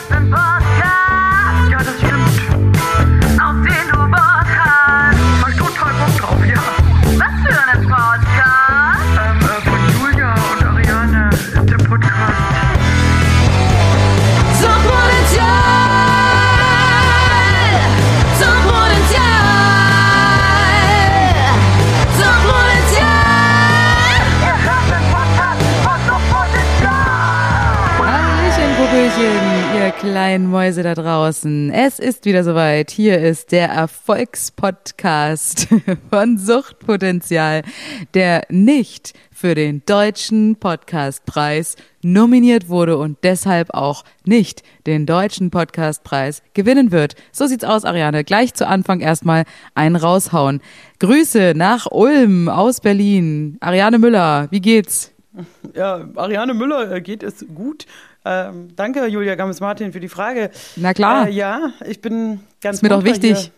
[0.00, 0.49] hast einen Podcast.
[30.00, 31.70] Kleinen Mäuse da draußen.
[31.70, 32.90] Es ist wieder soweit.
[32.90, 35.68] Hier ist der Erfolgspodcast
[36.10, 37.60] von Suchtpotenzial,
[38.14, 46.42] der nicht für den Deutschen Podcastpreis nominiert wurde und deshalb auch nicht den Deutschen Podcastpreis
[46.54, 47.14] gewinnen wird.
[47.30, 48.24] So sieht's aus, Ariane.
[48.24, 50.62] Gleich zu Anfang erstmal einen raushauen.
[51.00, 53.58] Grüße nach Ulm aus Berlin.
[53.60, 55.12] Ariane Müller, wie geht's?
[55.74, 57.86] Ja, Ariane Müller äh, geht es gut.
[58.24, 60.50] Ähm, danke, Julia Gammes-Martin, für die Frage.
[60.76, 61.28] Na klar.
[61.28, 63.38] Äh, ja, ich bin ganz Ist mir doch wichtig.
[63.38, 63.50] Hier.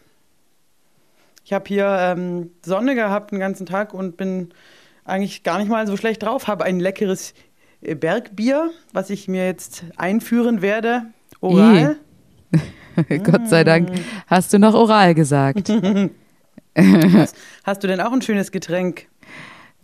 [1.44, 4.50] Ich habe hier ähm, Sonne gehabt den ganzen Tag und bin
[5.04, 6.46] eigentlich gar nicht mal so schlecht drauf.
[6.46, 7.34] Habe ein leckeres
[7.80, 11.06] äh, Bergbier, was ich mir jetzt einführen werde.
[11.40, 11.96] Oral.
[13.24, 13.90] Gott sei Dank
[14.26, 15.72] hast du noch oral gesagt.
[17.64, 19.08] Hast du denn auch ein schönes Getränk?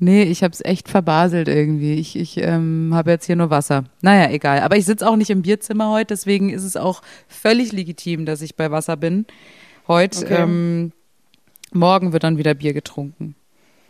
[0.00, 1.94] Nee, ich hab's echt verbaselt irgendwie.
[1.94, 3.84] Ich, ich ähm, habe jetzt hier nur Wasser.
[4.00, 4.60] Naja, egal.
[4.60, 8.40] Aber ich sitze auch nicht im Bierzimmer heute, deswegen ist es auch völlig legitim, dass
[8.42, 9.26] ich bei Wasser bin.
[9.88, 10.42] Heute, Okay.
[10.42, 10.92] ähm,
[11.72, 13.34] morgen wird dann wieder Bier getrunken.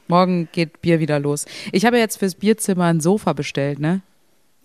[0.07, 1.45] Morgen geht Bier wieder los.
[1.73, 4.01] Ich habe jetzt fürs Bierzimmer ein Sofa bestellt, ne?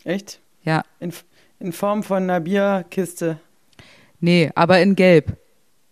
[0.05, 0.39] Echt?
[0.63, 0.83] Ja.
[1.01, 1.11] In,
[1.59, 3.39] in Form von einer Bierkiste.
[4.21, 5.35] Nee, aber in Gelb.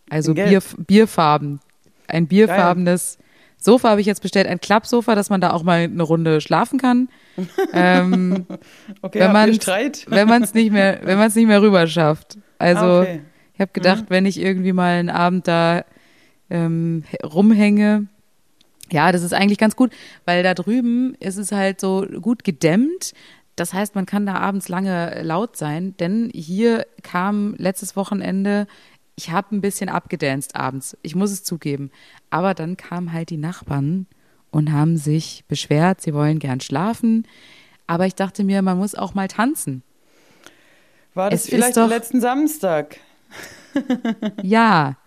[0.10, 0.50] Also In Gelb.
[0.50, 1.60] Bier, Bierfarben.
[2.08, 3.18] Ein bierfarbenes
[3.64, 4.48] Sofa habe ich jetzt bestellt.
[4.48, 7.10] Ein Klappsofa, dass man da auch mal eine Runde schlafen kann.
[7.74, 8.46] ähm,
[9.02, 10.06] Okay, wenn man Streit?
[10.10, 12.38] wenn man es nicht mehr, wenn man es nicht mehr rüber schafft.
[12.58, 13.22] Also Ah, okay.
[13.54, 15.86] ich habe gedacht, wenn ich irgendwie mal einen Abend da
[16.50, 18.08] ähm, rumhänge,
[18.92, 19.92] ja, das ist eigentlich ganz gut,
[20.26, 23.14] weil da drüben ist es halt so gut gedämmt.
[23.56, 28.66] Das heißt, man kann da abends lange laut sein, denn hier kam letztes Wochenende,
[29.22, 31.92] ich habe ein bisschen abgedanced abends, ich muss es zugeben.
[32.30, 34.08] Aber dann kamen halt die Nachbarn
[34.50, 37.28] und haben sich beschwert, sie wollen gern schlafen.
[37.88, 39.84] Aber ich dachte mir, man muss auch mal tanzen.
[41.14, 42.98] War das Es vielleicht doch- letzten Samstag?
[44.42, 44.98] Ja,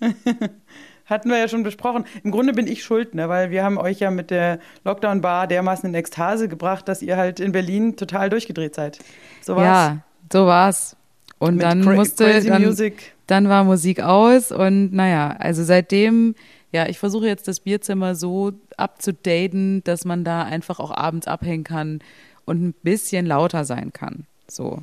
[1.06, 2.04] Hatten wir ja schon besprochen.
[2.22, 3.28] Im Grunde bin ich schuld, ne?
[3.28, 7.40] weil wir haben euch ja mit der Lockdown-Bar dermaßen in Ekstase gebracht, dass ihr halt
[7.40, 8.98] in Berlin total durchgedreht seid.
[9.40, 9.64] So war's.
[9.64, 9.98] ja,
[10.32, 10.96] so war's.
[11.38, 13.14] Und Mit dann musste, dann, Music.
[13.28, 16.34] Dann war Musik aus und naja, also seitdem,
[16.72, 21.62] ja, ich versuche jetzt das Bierzimmer so abzudaten, dass man da einfach auch abends abhängen
[21.62, 22.00] kann
[22.46, 24.24] und ein bisschen lauter sein kann.
[24.48, 24.82] So.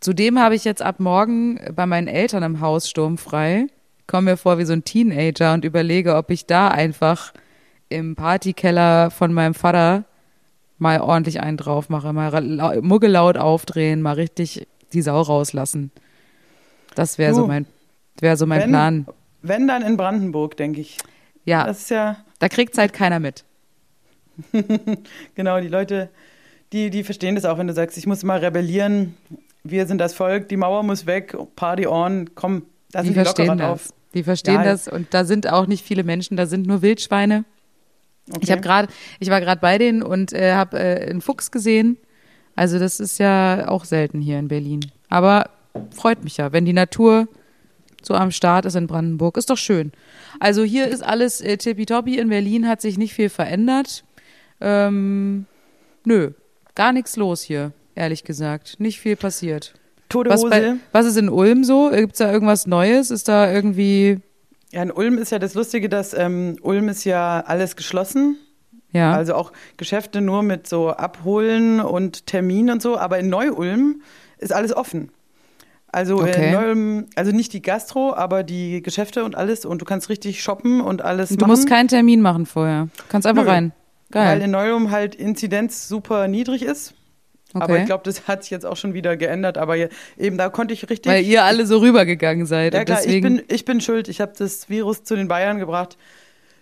[0.00, 3.66] Zudem habe ich jetzt ab morgen bei meinen Eltern im Haus sturmfrei,
[4.06, 7.34] komme mir vor wie so ein Teenager und überlege, ob ich da einfach
[7.90, 10.04] im Partykeller von meinem Vater
[10.78, 15.90] mal ordentlich einen drauf mache, mal muggelaut aufdrehen, mal richtig die Sau rauslassen.
[16.94, 17.66] Das wäre so mein,
[18.20, 19.06] wäre so mein wenn- Plan.
[19.42, 20.96] Wenn dann in Brandenburg, denke ich.
[21.44, 23.44] Ja, Das ist ja, da kriegt's halt keiner mit.
[25.34, 26.08] genau, die Leute,
[26.72, 29.14] die, die verstehen das auch, wenn du sagst, ich muss mal rebellieren,
[29.62, 33.20] wir sind das Volk, die Mauer muss weg, Party on, komm, da Die sind die
[33.20, 33.94] locker verstehen das.
[34.14, 34.64] Die verstehen Ja.
[34.64, 37.44] das und da sind auch nicht viele Menschen, da sind nur Wildschweine.
[38.30, 38.40] Okay.
[38.42, 38.88] Ich habe gerade,
[39.20, 41.98] ich war gerade bei denen und äh, habe äh, einen Fuchs gesehen.
[42.56, 44.80] Also das ist ja auch selten hier in Berlin.
[45.10, 45.50] Aber
[45.90, 47.28] freut mich ja, wenn die Natur
[48.02, 49.92] so am Start ist in Brandenburg, ist doch schön.
[50.38, 52.18] Also hier ist alles äh, tippitoppi.
[52.18, 54.04] In Berlin hat sich nicht viel verändert.
[54.60, 55.46] Ähm,
[56.04, 56.32] nö,
[56.74, 58.78] gar nichts los hier, ehrlich gesagt.
[58.78, 59.74] Nicht viel passiert.
[60.10, 61.90] Tote Was, bei, was ist in Ulm so?
[61.90, 63.10] Gibt's da irgendwas Neues?
[63.10, 64.20] Ist da irgendwie,
[64.70, 68.36] Ja, in Ulm ist ja das Lustige, dass ähm, Ulm ist ja alles geschlossen.
[68.92, 69.14] ja?
[69.14, 72.98] Also auch Geschäfte nur mit so Abholen und Termin und so.
[72.98, 74.02] Aber in Neu-Ulm
[74.38, 75.10] ist alles offen.
[75.94, 76.46] Also Okay.
[76.48, 79.64] in Neu-Ulm, also nicht die Gastro, aber die Geschäfte und alles.
[79.64, 81.48] Und du kannst richtig shoppen und alles du machen.
[81.48, 82.88] musst keinen Termin machen vorher.
[82.96, 83.50] Du kannst einfach Nö.
[83.50, 83.72] rein.
[84.10, 84.42] Weil Geil.
[84.42, 86.94] in Neu-Ulm halt Inzidenz super niedrig ist.
[87.52, 87.80] Aber Okay.
[87.80, 89.58] ich glaube, das hat sich jetzt auch schon wieder geändert.
[89.58, 91.10] Aber eben da konnte ich richtig.
[91.12, 92.74] Weil ihr alle so rübergegangen seid.
[92.74, 94.08] Ja klar, deswegen, ich, bin, ich bin schuld.
[94.08, 95.96] Ich habe das Virus zu den Bayern gebracht.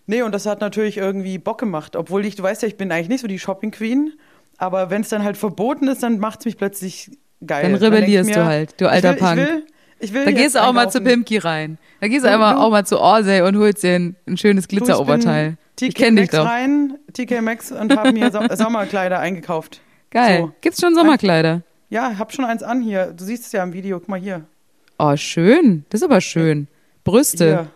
[0.07, 1.97] Nee, und das hat natürlich irgendwie Bock gemacht.
[1.97, 4.13] Obwohl ich, du weißt ja, ich bin eigentlich nicht so die Shopping Queen.
[4.59, 7.11] Aber wenn es dann halt verboten ist, dann macht es mich plötzlich
[7.47, 7.63] geil.
[7.63, 9.39] Dann rebellierst mir, du halt, du alter ich will, Punk.
[9.41, 9.63] Ich will,
[10.01, 11.01] ich will da gehst du auch mal zu.
[11.01, 11.79] Pimki rein.
[12.01, 15.57] Da gehst du einfach auch mal zu Orsay und holst dir ein, ein schönes Glitzeroberteil.
[15.77, 16.51] TK Ich kenne dich Maxx doch.
[16.51, 19.81] rein, TK Maxx und habe mir so Sommerkleider eingekauft.
[20.11, 20.41] Geil.
[20.43, 20.53] So.
[20.61, 21.63] Gibt's schon Sommerkleider?
[21.89, 23.07] Ja, hab schon eins an hier.
[23.17, 23.99] Du siehst es ja im Video.
[23.99, 24.45] Guck mal hier.
[24.99, 25.85] Oh, schön.
[25.91, 26.69] Das ist aber schön.
[27.05, 27.45] Brüste.
[27.47, 27.69] Hier.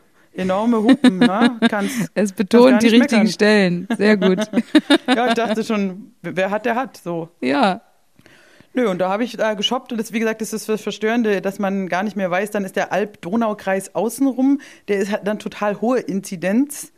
[0.43, 1.59] Enorme Hupen, ne?
[1.69, 3.33] Kannst, Es betont die nicht richtigen meckern.
[3.33, 3.89] Stellen.
[3.97, 4.39] Sehr gut.
[5.15, 6.99] ja, ich dachte schon, wer hat, der hat.
[6.99, 7.31] So.
[7.41, 7.81] ja.
[8.77, 11.41] Nö, und da habe ich da geshoppt und das, wie gesagt, das ist das Verstörende,
[11.41, 15.39] dass man gar nicht mehr weiß, dann ist der Alb-Donau-Kreis außenrum, der ist, hat dann
[15.39, 16.93] total hohe Inzidenz.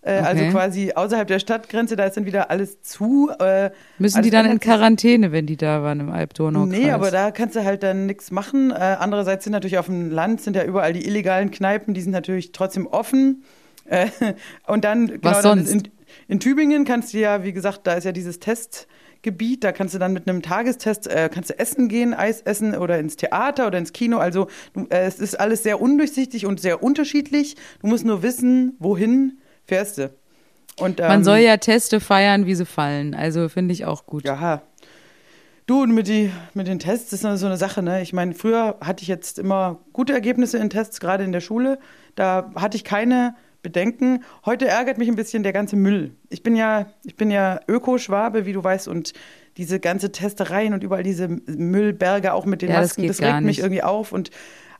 [0.00, 0.50] Äh, Also Okay.
[0.50, 3.30] quasi außerhalb der Stadtgrenze, da ist dann wieder alles zu.
[3.38, 3.68] Äh,
[3.98, 6.78] Müssen also die dann in Quarantäne, wenn die da waren im Alp-Donau-Kreis?
[6.78, 8.70] Nee, aber da kannst du halt dann nichts machen.
[8.70, 12.12] Äh, andererseits sind natürlich auf dem Land sind ja überall die illegalen Kneipen, die sind
[12.12, 13.44] natürlich trotzdem offen.
[13.84, 14.06] Äh,
[14.66, 15.70] und dann, genau, Was dann sonst?
[15.70, 15.92] In,
[16.28, 18.40] in Tübingen kannst du ja, wie gesagt, da ist ja dieses
[19.20, 22.74] Testgebiet, da kannst du dann mit einem Tagestest, äh, kannst du essen gehen, Eis essen
[22.74, 24.18] oder ins Theater oder ins Kino.
[24.18, 27.56] Also du, äh, es ist alles sehr undurchsichtig und sehr unterschiedlich.
[27.80, 30.10] Du musst nur wissen, wohin fährst du.
[30.78, 33.14] Und, Man ähm, soll ja Teste feiern, wie sie fallen.
[33.14, 34.24] Also finde ich auch gut.
[34.24, 34.62] ja.
[35.66, 38.02] Du, und mit, die, mit den Tests ist so eine Sache, ne?
[38.02, 41.78] Ich meine, früher hatte ich jetzt immer gute Ergebnisse in Tests, gerade in der Schule.
[42.16, 44.24] Da hatte ich keine Bedenken.
[44.44, 46.12] Heute ärgert mich ein bisschen der ganze Müll.
[46.28, 49.12] Ich bin ja, ich bin ja Ökoschwabe, wie du weißt, und
[49.56, 53.36] diese ganze Testereien und überall diese Müllberge auch mit den Ja, das Masken, das, gar
[53.36, 54.12] regt mich irgendwie auf.
[54.12, 54.30] Und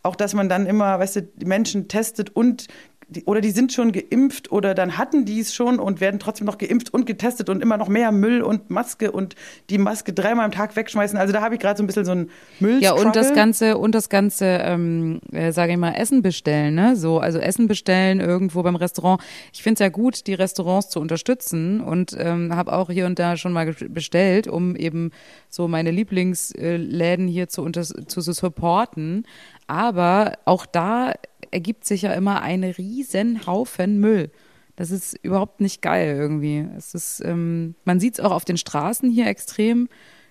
[0.02, 2.68] auch, dass man dann immer, weißt du, die Menschen testet und
[3.10, 6.46] die, oder die sind schon geimpft oder dann hatten die es schon und werden trotzdem
[6.46, 9.34] noch geimpft und getestet und immer noch mehr Müll und Maske und
[9.68, 11.18] die Maske dreimal am Tag wegschmeißen.
[11.18, 12.30] Also da habe ich gerade so ein bisschen so ein
[12.60, 12.80] Müll.
[12.80, 16.94] Ja, und das ganze, und das ganze, ähm, äh, sage ich mal, Essen bestellen, ne?
[16.94, 19.20] So, also Essen bestellen irgendwo beim Restaurant.
[19.52, 23.18] Ich finde es ja gut, die Restaurants zu unterstützen und ähm, habe auch hier und
[23.18, 25.10] da schon mal bestellt, um eben
[25.48, 29.24] so meine Lieblingsläden hier zu, unter zu supporten.
[29.66, 31.12] Aber auch da
[31.50, 34.30] ergibt sich ja immer ein riesen Haufen Müll.
[34.76, 36.66] Das ist überhaupt nicht geil irgendwie.
[36.76, 39.88] Es ist, ähm, man sieht es auch auf den Straßen hier extrem.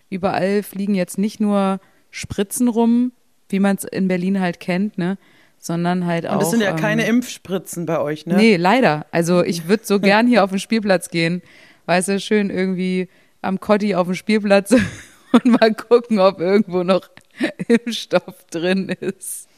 [0.10, 1.80] Überall fliegen jetzt nicht nur
[2.10, 3.12] Spritzen rum,
[3.50, 5.18] wie man es in Berlin halt kennt, ne?
[5.60, 6.34] Sondern halt auch.
[6.34, 8.38] und das sind ja ähm, keine Impfspritzen bei euch, ne?
[8.38, 9.06] Nee, leider.
[9.12, 11.42] Also ich würde so gern hier auf den Spielplatz gehen.
[11.86, 13.10] Weißt du, schön irgendwie
[13.42, 14.72] am Kotti auf dem Spielplatz
[15.32, 17.10] und mal gucken, ob irgendwo noch
[17.68, 19.49] Impfstoff drin ist.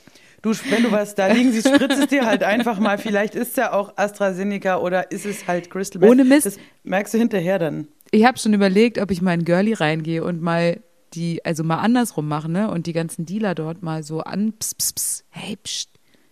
[0.42, 2.98] Du, wenn du was da liegen siehst, spritzt es dir halt einfach mal.
[2.98, 6.10] Vielleicht ist es ja auch AstraZeneca oder ist es halt Crystal Meth.
[6.10, 6.46] Ohne Mist.
[6.48, 7.88] Das merkst du hinterher dann.
[8.10, 10.82] Ich habe schon überlegt, ob ich mal in Girlie reingehe und mal
[11.14, 12.72] die, also mal andersrum mache, ne?
[12.72, 15.90] Und die ganzen Dealer dort mal so an, pss, pss, pss, hey, pst,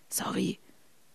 [0.08, 0.58] sorry,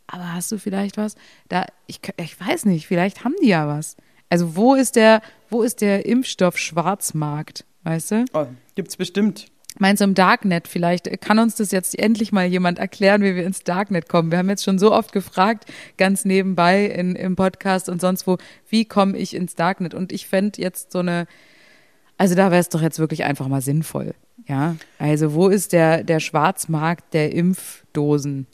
[0.08, 1.16] aber hast du vielleicht was?
[1.50, 3.98] Da, ich, ich weiß nicht, vielleicht haben die ja was.
[4.30, 8.26] Also wo ist der, wo ist der Impfstoff Schwarzmarkt, weißt du?
[8.34, 9.48] Oh, gibt's bestimmt.
[9.78, 11.22] Meinst du im Darknet vielleicht?
[11.22, 14.32] Kann uns das jetzt endlich mal jemand erklären, wie wir ins Darknet kommen?
[14.32, 15.66] Wir haben jetzt schon so oft gefragt,
[15.98, 18.38] ganz nebenbei in, im Podcast und sonst wo,
[18.70, 19.94] wie komme ich ins Darknet?
[19.94, 21.28] Und ich fände jetzt so eine,
[22.18, 24.14] also da wäre es doch jetzt wirklich einfach mal sinnvoll.
[24.48, 28.48] Ja, also wo ist der, der Schwarzmarkt der Impfdosen?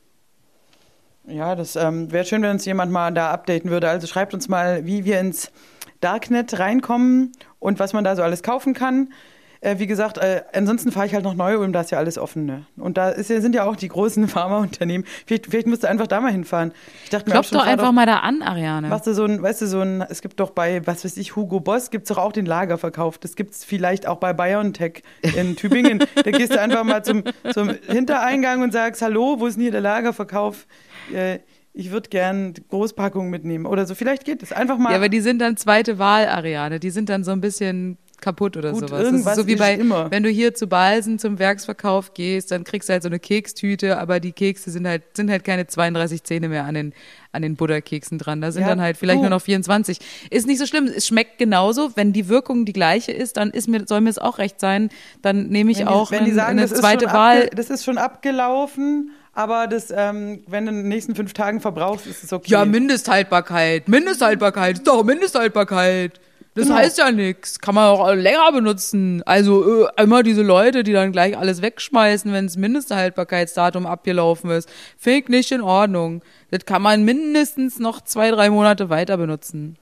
[1.28, 3.90] Ja, das ähm, wäre schön, wenn uns jemand mal da updaten würde.
[3.90, 5.52] Also schreibt uns mal, wie wir ins
[6.00, 9.14] Darknet reinkommen und was man da so alles kaufen kann.
[9.64, 12.46] Äh, wie gesagt, äh, ansonsten fahre ich halt nach Neu-Ulm, da ist ja alles offen.
[12.46, 12.66] Ne?
[12.78, 15.06] Und da ist, sind ja auch die großen Pharmaunternehmen.
[15.28, 16.74] Vielleicht, vielleicht musst du einfach da mal hinfahren.
[17.04, 18.88] Ich dachte Klopf doch einfach mal da an, Ariane.
[18.88, 21.36] Machst du so ein, weißt du, so ein, es gibt doch bei, was weiß ich,
[21.36, 23.20] Hugo Boss, gibt es doch auch den Lagerverkauf.
[23.20, 26.04] Das gibt es vielleicht auch bei BioNTech in Tübingen.
[26.16, 29.72] da gehst du einfach mal zum, zum Hintereingang und sagst, hallo, wo ist denn hier
[29.72, 30.66] der Lagerverkauf?
[31.14, 31.38] Äh,
[31.74, 33.96] ich würde gern Großpackungen mitnehmen oder so.
[33.96, 34.90] Vielleicht geht es einfach mal.
[34.90, 36.80] Ja, aber die sind dann zweite Wahl, Ariane.
[36.80, 38.92] Die sind dann so ein bisschen kaputt oder Gut, sowas.
[38.92, 40.10] Das ist irgendwas so wie bei, immer.
[40.12, 43.98] wenn du hier zu Balsen zum Werksverkauf gehst, dann kriegst du halt so eine Kekstüte,
[43.98, 46.94] aber die Kekse sind halt, sind halt keine 32 Zähne mehr an den,
[47.32, 48.42] an den Butterkeksen dran.
[48.42, 49.24] Da sind Ja, dann halt vielleicht du.
[49.24, 50.00] nur noch 24.
[50.30, 50.86] Ist nicht so schlimm.
[50.86, 51.92] Es schmeckt genauso.
[51.96, 54.90] Wenn die Wirkung die gleiche ist, dann ist mir, soll mir es auch recht sein.
[55.22, 57.48] Dann nehme ich wenn die, auch wenn die eine, sagen, eine zweite Wahl.
[57.56, 62.06] das ist schon abgelaufen, aber das, ähm, wenn du in den nächsten fünf Tagen verbrauchst,
[62.06, 62.52] ist es okay.
[62.52, 63.88] Ja, Mindesthaltbarkeit.
[63.88, 64.78] Mindesthaltbarkeit.
[64.80, 66.20] Ist doch Mindesthaltbarkeit.
[66.54, 66.78] Das Genau.
[66.80, 67.60] heißt ja nichts.
[67.60, 69.24] Kann man auch länger benutzen.
[69.26, 74.68] Also äh, immer diese Leute, die dann gleich alles wegschmeißen, wenn das Mindesthaltbarkeitsdatum abgelaufen ist.
[74.98, 76.22] Finde ich nicht in Ordnung.
[76.50, 79.78] Das kann man mindestens noch zwei, drei Monate weiter benutzen.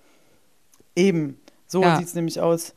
[0.96, 1.98] Eben, so Ja.
[1.98, 2.74] sieht's nämlich aus.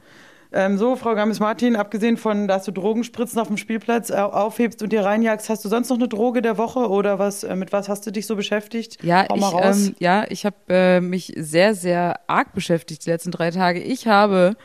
[0.55, 4.93] Ähm, so, Frau Gammes-Martin, abgesehen von, dass du Drogenspritzen auf dem Spielplatz äh, aufhebst und
[4.93, 7.43] dir reinjagst, hast du sonst noch eine Droge der Woche oder was?
[7.43, 9.03] Äh, mit was hast du dich so beschäftigt?
[9.03, 13.31] Ja, Hau ich, ähm, ja, ich habe äh, mich sehr, sehr arg beschäftigt die letzten
[13.31, 13.81] drei Tage.
[13.81, 14.57] Ich habe,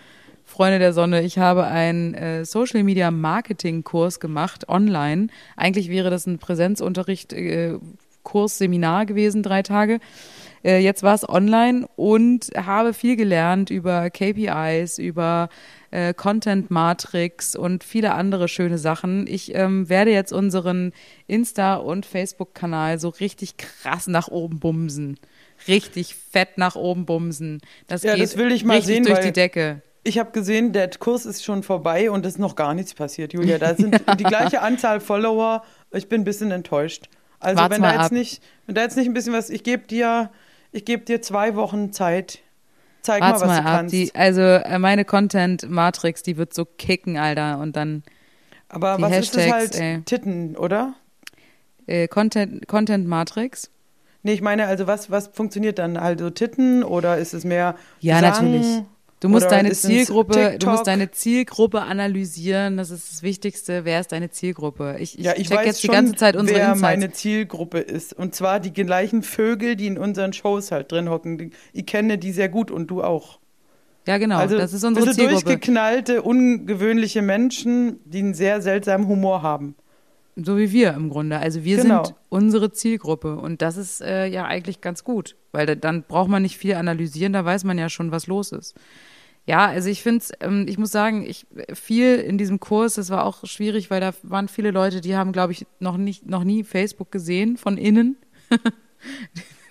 [0.44, 5.27] Freunde der Sonne, ich habe einen äh, Social Media Marketing Kurs gemacht online.
[5.56, 7.77] Eigentlich wäre das ein Präsenzunterricht, äh,
[8.24, 10.00] Kurs, Seminar gewesen, drei Tage.
[10.64, 15.50] Äh, jetzt war es online und habe viel gelernt über KPIs, über
[15.92, 19.26] äh, Content Matrix und viele andere schöne Sachen.
[19.28, 20.94] Ich ähm, werde jetzt unseren
[21.28, 25.20] Insta- und Facebook-Kanal so richtig krass nach oben bumsen.
[25.68, 27.62] Richtig fett nach oben bumsen.
[27.88, 29.82] Das Ja, geht das will ich mal richtig sehen, durch die Decke.
[30.04, 33.34] Ich habe gesehen, der Kurs ist schon vorbei und es ist noch gar nichts passiert,
[33.34, 33.58] Julia.
[33.58, 35.64] Da sind die gleiche Anzahl Follower.
[35.92, 37.10] Ich bin ein bisschen enttäuscht.
[37.40, 38.12] Also Wart's wenn da jetzt ab.
[38.12, 40.32] nicht, wenn da jetzt nicht ein bisschen was, ich gebe dir,
[40.77, 42.39] ich gebe dir zwei Wochen Zeit.
[43.01, 43.75] Zeig Warte mal, was mal du ab.
[43.77, 43.93] kannst.
[43.93, 47.60] Die, also äh, meine Content-Matrix, die wird so kicken, Alter.
[47.60, 48.03] Und dann
[48.69, 49.75] Aber was ist das Hashtags, halt?
[49.75, 50.01] ey.
[50.03, 50.93] Titten, oder?
[51.88, 53.69] äh, Content, Content-Matrix.
[54.24, 55.96] Nee, ich meine, also was, was funktioniert dann?
[55.96, 58.51] Also Titten oder ist es mehr Ja, Gesang?
[58.51, 58.84] natürlich.
[59.20, 62.78] Du musst deine Zielgruppe, du musst deine Zielgruppe analysieren.
[62.78, 63.84] Das ist das Wichtigste.
[63.84, 64.98] Wer ist deine Zielgruppe?
[65.00, 66.82] Ich, ich, Ja, ich check weiß jetzt die schon, ganze Zeit unsere wer Insights.
[66.82, 68.14] meine Zielgruppe ist.
[68.14, 71.38] Und zwar die gleichen Vögel, die in unseren Shows halt drin hocken.
[71.40, 73.40] Die- Ich kenne die sehr gut und du auch.
[74.08, 74.38] ja, genau.
[74.38, 75.44] also das ist unsere Zielgruppe.
[75.46, 79.76] durchgeknallte, ungewöhnliche Menschen, die einen sehr seltsamen Humor haben.
[80.36, 81.40] So wie wir im Grunde.
[81.40, 82.06] Also wir Genau.
[82.06, 83.38] sind unsere Zielgruppe.
[83.38, 85.36] Und das ist äh, ja eigentlich ganz gut.
[85.52, 88.52] Weil da, dann braucht man nicht viel analysieren, da weiß man ja schon, was los
[88.52, 88.76] ist.
[89.48, 93.25] Ja, also ich finde ähm, ich muss sagen, ich viel in diesem Kurs, das war
[93.25, 96.63] auch schwierig, weil da waren viele Leute, die haben, glaube ich, noch nicht, noch nie
[96.66, 98.18] Facebook gesehen von innen.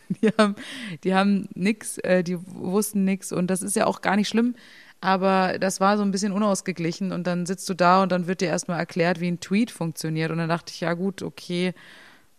[0.09, 0.55] die haben,
[1.05, 4.55] die haben nix, äh, die wussten nix und das ist ja auch gar nicht schlimm.
[5.03, 8.41] Aber das war so ein bisschen unausgeglichen und dann sitzt du da und dann wird
[8.41, 10.31] dir erstmal erklärt, wie ein Tweet funktioniert.
[10.31, 11.75] Und dann dachte ich, ja gut, okay,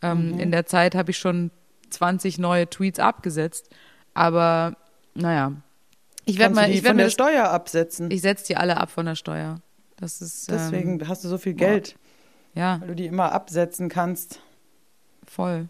[0.01, 0.39] ähm, Mhm.
[0.39, 1.51] in der Zeit habe ich schon
[1.91, 3.70] 20 neue Tweets abgesetzt.
[4.15, 4.75] Aber
[5.13, 5.53] naja,
[6.27, 8.12] ich werde mal, ich werde mir das, Steuer absetzen.
[8.12, 9.62] ich setze die alle ab von der Steuer.
[9.98, 11.96] Das ist Deswegen ähm, hast du so viel Geld,
[12.53, 14.39] ja weil du die immer absetzen kannst.
[15.25, 15.69] voll.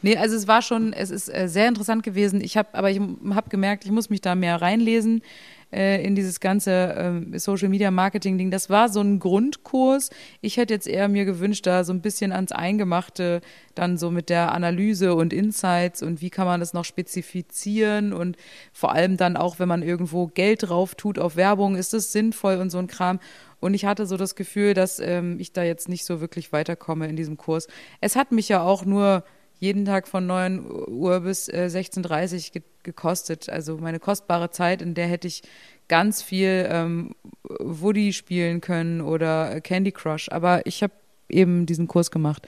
[0.00, 2.40] Nee, also es war schon, es ist äh, sehr interessant gewesen.
[2.40, 5.22] Ich habe, aber ich habe gemerkt, ich muss mich da mehr reinlesen
[5.72, 8.50] äh, in dieses ganze ähm, Social Media Marketing Ding.
[8.50, 10.10] Das war so ein Grundkurs.
[10.40, 13.40] Ich hätte jetzt eher mir gewünscht, da so ein bisschen ans Eingemachte,
[13.74, 18.36] dann so mit der Analyse und Insights und wie kann man das noch spezifizieren und
[18.72, 22.56] vor allem dann auch, wenn man irgendwo Geld drauf tut auf Werbung, ist das sinnvoll
[22.56, 23.20] und so ein Kram.
[23.60, 27.08] Und ich hatte so das Gefühl, dass ähm, ich da jetzt nicht so wirklich weiterkomme
[27.08, 27.66] in diesem Kurs.
[28.00, 29.24] Es hat mich ja auch nur
[29.58, 33.50] jeden Tag von 9 Uhr bis äh, 16.30 Uhr ge gekostet.
[33.50, 35.42] Also meine kostbare Zeit, in der hätte ich
[35.88, 40.30] ganz viel ähm, Woody spielen können oder Candy Crush.
[40.30, 40.92] Aber ich habe
[41.28, 42.46] eben diesen Kurs gemacht.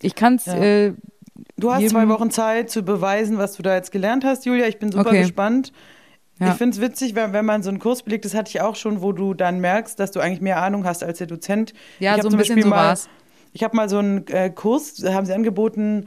[0.00, 0.56] Ich kann es, Ja.
[0.56, 0.94] äh,
[1.56, 4.66] Du hast zwei Wochen Zeit zu beweisen, was du da jetzt gelernt hast, Julia.
[4.66, 5.20] Ich bin super Okay.
[5.22, 5.72] gespannt.
[6.40, 6.48] Ja.
[6.52, 8.76] Ich finde es witzig, wenn, wenn man so einen Kurs belegt, das hatte ich auch
[8.76, 11.74] schon, wo du dann merkst, dass du eigentlich mehr Ahnung hast als der Dozent.
[11.98, 13.08] ja, ich so ein bisschen Beispiel so mal, war's.
[13.58, 16.06] Ich habe mal so einen äh, Kurs, da haben sie angeboten,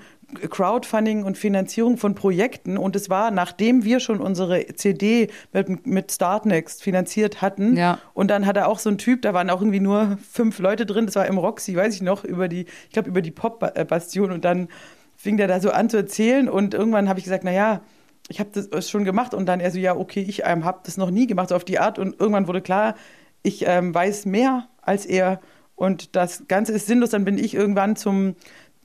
[0.50, 2.78] Crowdfunding und Finanzierung von Projekten.
[2.78, 7.76] Und es war, nachdem wir schon unsere CD mit, mit Startnext finanziert hatten.
[7.76, 8.00] Ja.
[8.14, 10.86] Und dann hat er auch so einen Typ, da waren auch irgendwie nur fünf Leute
[10.86, 14.32] drin, das war im Roxy, weiß ich noch, über die, ich glaube, über die Pop-Bastion.
[14.32, 14.70] Und dann
[15.18, 16.48] fing der da so an zu erzählen.
[16.48, 17.82] Und irgendwann habe ich gesagt, naja,
[18.30, 19.34] ich habe das schon gemacht.
[19.34, 21.66] Und dann er so, ja, okay, ich ähm, habe das noch nie gemacht, so auf
[21.66, 22.00] die Art.
[22.00, 22.96] Und irgendwann wurde klar,
[23.44, 25.42] ich ähm, weiß mehr als er.
[25.82, 27.10] Und das Ganze ist sinnlos.
[27.10, 28.36] Dann bin ich irgendwann zum,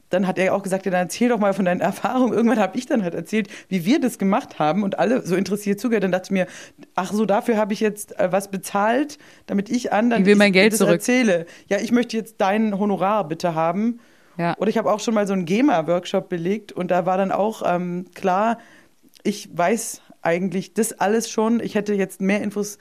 [0.09, 2.33] dann hat er auch gesagt, ja, dann erzähl doch mal von deinen Erfahrungen.
[2.33, 5.79] Irgendwann habe ich dann halt erzählt, wie wir das gemacht haben und alle so interessiert
[5.79, 6.05] zugehört.
[6.05, 6.47] Dann dachte ich mir,
[6.95, 10.55] ach so, dafür habe ich jetzt äh, was bezahlt, damit ich anderen Ich will mein
[10.55, 10.95] Geld das zurück.
[10.95, 11.45] erzähle.
[11.69, 14.01] Ja, ich möchte jetzt dein Honorar bitte haben.
[14.39, 14.57] Ja.
[14.57, 17.63] Oder ich habe auch schon mal so einen GEMA-Workshop belegt und da war dann auch
[17.67, 18.57] ähm, klar,
[19.23, 21.61] ich weiß eigentlich das alles schon.
[21.61, 22.79] Ich hätte jetzt mehr Infos.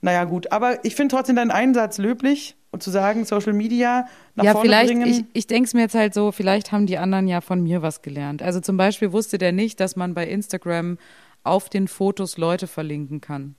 [0.00, 0.52] Naja, gut.
[0.52, 4.68] Aber ich finde trotzdem deinen Einsatz löblich und zu sagen, Social Media nach ja, vorne
[4.68, 5.06] vielleicht, bringen.
[5.06, 7.80] ich, ich denke es mir jetzt halt so, vielleicht haben die anderen ja von mir
[7.82, 8.42] was gelernt.
[8.42, 10.98] Also zum Beispiel wusste der nicht, dass man bei Instagram
[11.44, 13.54] auf den Fotos Leute verlinken kann.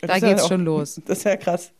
[0.00, 1.00] Das da ist ja geht's auch- schon los.
[1.06, 1.72] Das ist ja krass.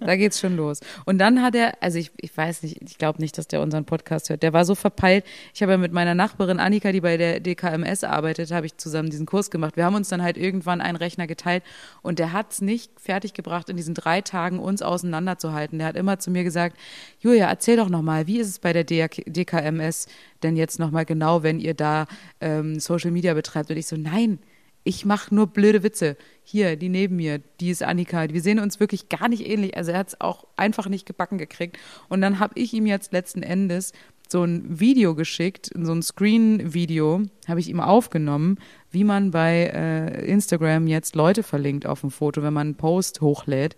[0.00, 0.80] Da geht's schon los.
[1.04, 3.84] Und dann hat er, also ich, ich weiß nicht, ich glaube nicht, dass der unseren
[3.84, 4.42] Podcast hört.
[4.42, 5.24] Der war so verpeilt.
[5.54, 9.10] Ich habe ja mit meiner Nachbarin Annika, die bei der DKMS arbeitet, habe ich zusammen
[9.10, 9.76] diesen Kurs gemacht.
[9.76, 11.62] Wir haben uns dann halt irgendwann einen Rechner geteilt
[12.02, 15.78] und der hat's nicht fertiggebracht, in diesen drei Tagen uns auseinanderzuhalten.
[15.78, 16.76] Der hat immer zu mir gesagt,
[17.20, 20.06] Julia, erzähl doch nochmal, wie ist es bei der DK DKMS
[20.42, 22.06] denn jetzt nochmal genau, wenn ihr da
[22.40, 23.70] ähm, Social Media betreibt?
[23.70, 24.38] Und ich so, nein,
[24.86, 26.16] ich mache nur blöde Witze.
[26.44, 28.28] Hier, die neben mir, die ist Annika.
[28.30, 29.76] Wir sehen uns wirklich gar nicht ähnlich.
[29.76, 31.76] Also er hat es auch einfach nicht gebacken gekriegt.
[32.08, 33.92] Und dann habe ich ihm jetzt letzten Endes
[34.28, 38.58] so ein Video geschickt, so ein Screen-Video, habe ich ihm aufgenommen,
[38.92, 43.20] wie man bei äh, Instagram jetzt Leute verlinkt auf dem Foto, wenn man einen Post
[43.20, 43.76] hochlädt.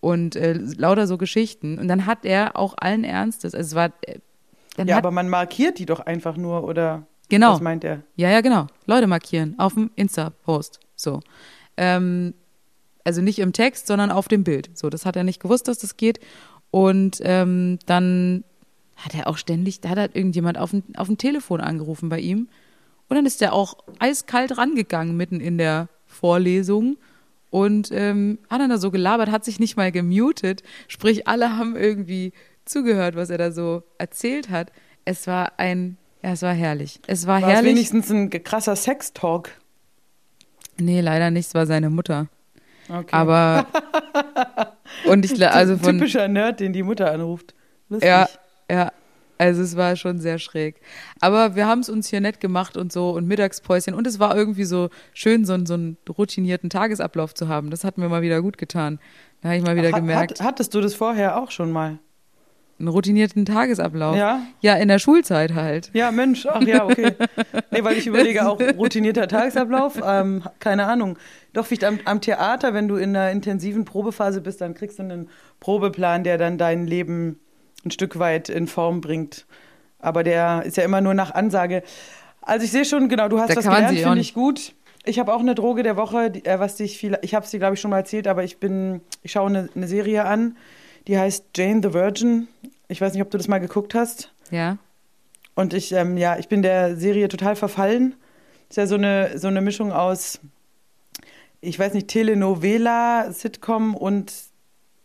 [0.00, 1.78] Und äh, lauter so Geschichten.
[1.78, 4.18] Und dann hat er auch allen Ernstes, also es war, äh,
[4.76, 7.06] dann Ja, aber man markiert die doch einfach nur, oder?
[7.32, 7.52] Genau.
[7.52, 8.02] Das meint er.
[8.14, 8.66] Ja, ja, genau.
[8.84, 10.80] Leute markieren auf dem Insta-Post.
[10.96, 11.20] So.
[11.78, 12.34] Ähm,
[13.04, 14.68] also nicht im Text, sondern auf dem Bild.
[14.74, 16.20] So, das hat er nicht gewusst, dass das geht.
[16.70, 18.44] Und ähm, dann
[18.96, 22.20] hat er auch ständig, da hat halt irgendjemand auf dem, auf dem Telefon angerufen bei
[22.20, 22.50] ihm.
[23.08, 26.98] Und dann ist er auch eiskalt rangegangen mitten in der Vorlesung
[27.48, 30.62] und ähm, hat dann da so gelabert, hat sich nicht mal gemutet.
[30.86, 32.34] Sprich, alle haben irgendwie
[32.66, 34.70] zugehört, was er da so erzählt hat.
[35.06, 37.00] Es war ein, ja, es war herrlich.
[37.06, 37.70] Es war, War es herrlich.
[37.72, 39.50] wenigstens ein krasser Sextalk?
[40.78, 42.28] Nee, leider nicht, es war seine Mutter.
[42.88, 43.06] Okay.
[43.12, 43.66] Aber
[45.06, 47.54] und ich also von Typischer Nerd, den die Mutter anruft.
[47.88, 48.08] Lustig.
[48.08, 48.28] ja,
[48.70, 48.92] ja,
[49.38, 50.80] also es war schon sehr schräg.
[51.20, 54.36] Aber wir haben es uns hier nett gemacht und so und Mittagspäuschen und es war
[54.36, 57.70] irgendwie so schön, so, einen- so einen routinierten Tagesablauf zu haben.
[57.70, 58.98] Das hat mir mal wieder gut getan.
[59.40, 61.98] Da habe ich mal wieder Hat- gemerkt, Hat, hattest du das vorher auch schon mal?
[62.82, 64.16] Einen routinierten Tagesablauf.
[64.16, 64.42] Ja?
[64.60, 65.90] Ja, in der Schulzeit halt.
[65.94, 67.12] Ja, Mensch, ach ja, okay.
[67.70, 71.16] Nee, weil ich überlege auch routinierter Tagesablauf, ähm, keine Ahnung.
[71.52, 75.04] Doch vielleicht am, am Theater, wenn du in einer intensiven Probephase bist, dann kriegst du
[75.04, 77.38] einen Probeplan, der dann dein Leben
[77.84, 79.46] ein Stück weit in Form bringt.
[79.98, 81.82] Aber der ist ja immer nur nach Ansage.
[82.40, 84.74] Also ich sehe schon, genau, du hast Da man gelernt, finde ich gut.
[85.04, 87.50] Ich habe auch eine Droge der Woche, die, äh, was dich viel, ich habe es
[87.50, 90.56] dir glaube ich schon mal erzählt, aber ich bin, ich schaue eine, eine Serie an,
[91.08, 92.48] die heißt Jane the Virgin.
[92.92, 94.32] Ich weiß nicht, ob du das mal geguckt hast.
[94.50, 94.76] Ja.
[95.54, 98.14] Und ich, ähm, ja, ich bin der Serie total verfallen.
[98.70, 100.40] Ist ja so eine, so eine Mischung aus,
[101.60, 104.32] ich weiß nicht, Telenovela, Sitcom und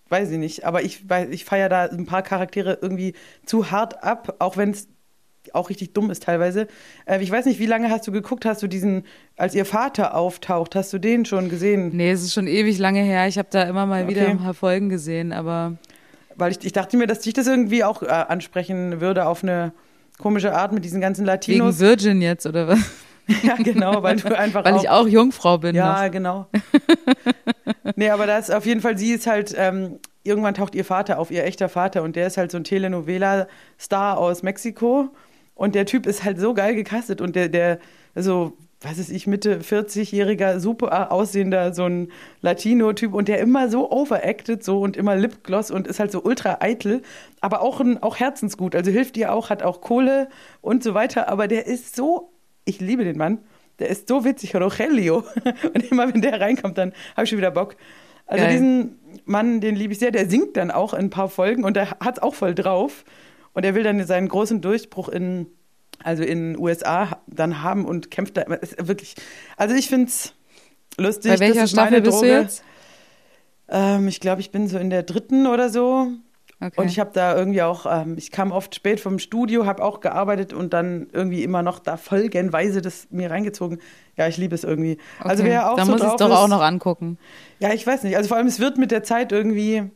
[0.09, 3.13] weiß ich nicht, aber ich, ich feiere da ein paar Charaktere irgendwie
[3.45, 4.87] zu hart ab, auch wenn es
[5.53, 6.67] auch richtig dumm ist teilweise.
[7.05, 8.45] Äh, ich weiß nicht, wie lange hast du geguckt?
[8.45, 9.05] Hast du diesen,
[9.37, 11.89] als ihr Vater auftaucht, hast du den schon gesehen?
[11.95, 13.27] Nee, es ist schon ewig lange her.
[13.27, 14.31] Ich habe da immer mal wieder Okay.
[14.31, 15.77] ein paar Folgen gesehen, aber
[16.37, 19.73] Weil ich, ich dachte mir, dass dich das irgendwie auch äh, ansprechen würde auf eine
[20.19, 21.79] komische Art mit diesen ganzen wegen Latinos.
[21.79, 22.79] Virgin jetzt oder was?
[23.43, 26.11] ja, genau, weil du einfach Weil ich auch Jungfrau bin Ja, noch.
[26.11, 26.47] genau.
[27.95, 31.31] nee, aber das auf jeden Fall, sie ist halt, ähm, irgendwann taucht ihr Vater auf,
[31.31, 35.09] ihr echter Vater, und der ist halt so ein Telenovela-Star aus Mexiko.
[35.55, 37.79] Und der Typ ist halt so geil gecastet und der, der,
[38.13, 38.53] also,
[38.89, 44.63] was ist ich, Mitte 40-jähriger, super aussehender, so ein Latino-Typ und der immer so overacted
[44.63, 47.01] so und immer Lipgloss und ist halt so ultra eitel,
[47.41, 50.29] aber auch, ein, auch herzensgut, also hilft dir auch, hat auch Kohle
[50.61, 52.31] und so weiter, aber der ist so,
[52.65, 53.39] ich liebe den Mann,
[53.79, 55.23] der ist so witzig, Rogelio.
[55.73, 57.75] Und immer wenn der reinkommt, dann habe ich schon wieder Bock.
[58.25, 58.53] Also Geil.
[58.53, 61.75] diesen Mann, den liebe ich sehr, der singt dann auch in ein paar Folgen und
[61.75, 63.05] der hat es auch voll drauf.
[63.53, 65.47] Und er will dann seinen großen Durchbruch in,
[66.03, 68.45] also in den USA dann haben und kämpft da.
[68.47, 69.15] Wirklich,
[69.57, 70.33] also ich finde es
[70.97, 71.31] lustig.
[71.33, 72.41] Bei welcher das ist meine Staffel bist du Droge.
[72.41, 72.63] jetzt?
[73.69, 76.07] Ähm, ich glaube, ich bin so in der dritten oder so.
[76.59, 76.81] Okay.
[76.81, 79.99] Und ich habe da irgendwie auch, ähm, ich kam oft spät vom Studio, habe auch
[79.99, 83.79] gearbeitet und dann irgendwie immer noch da folgenweise das mir reingezogen.
[84.15, 84.97] Ja, ich liebe es irgendwie.
[85.19, 85.51] Also Okay.
[85.51, 87.19] wer auch Dann so muss ich es doch ist, auch noch angucken.
[87.59, 88.17] Ja, ich weiß nicht.
[88.17, 89.91] Also vor allem, es wird mit der Zeit irgendwie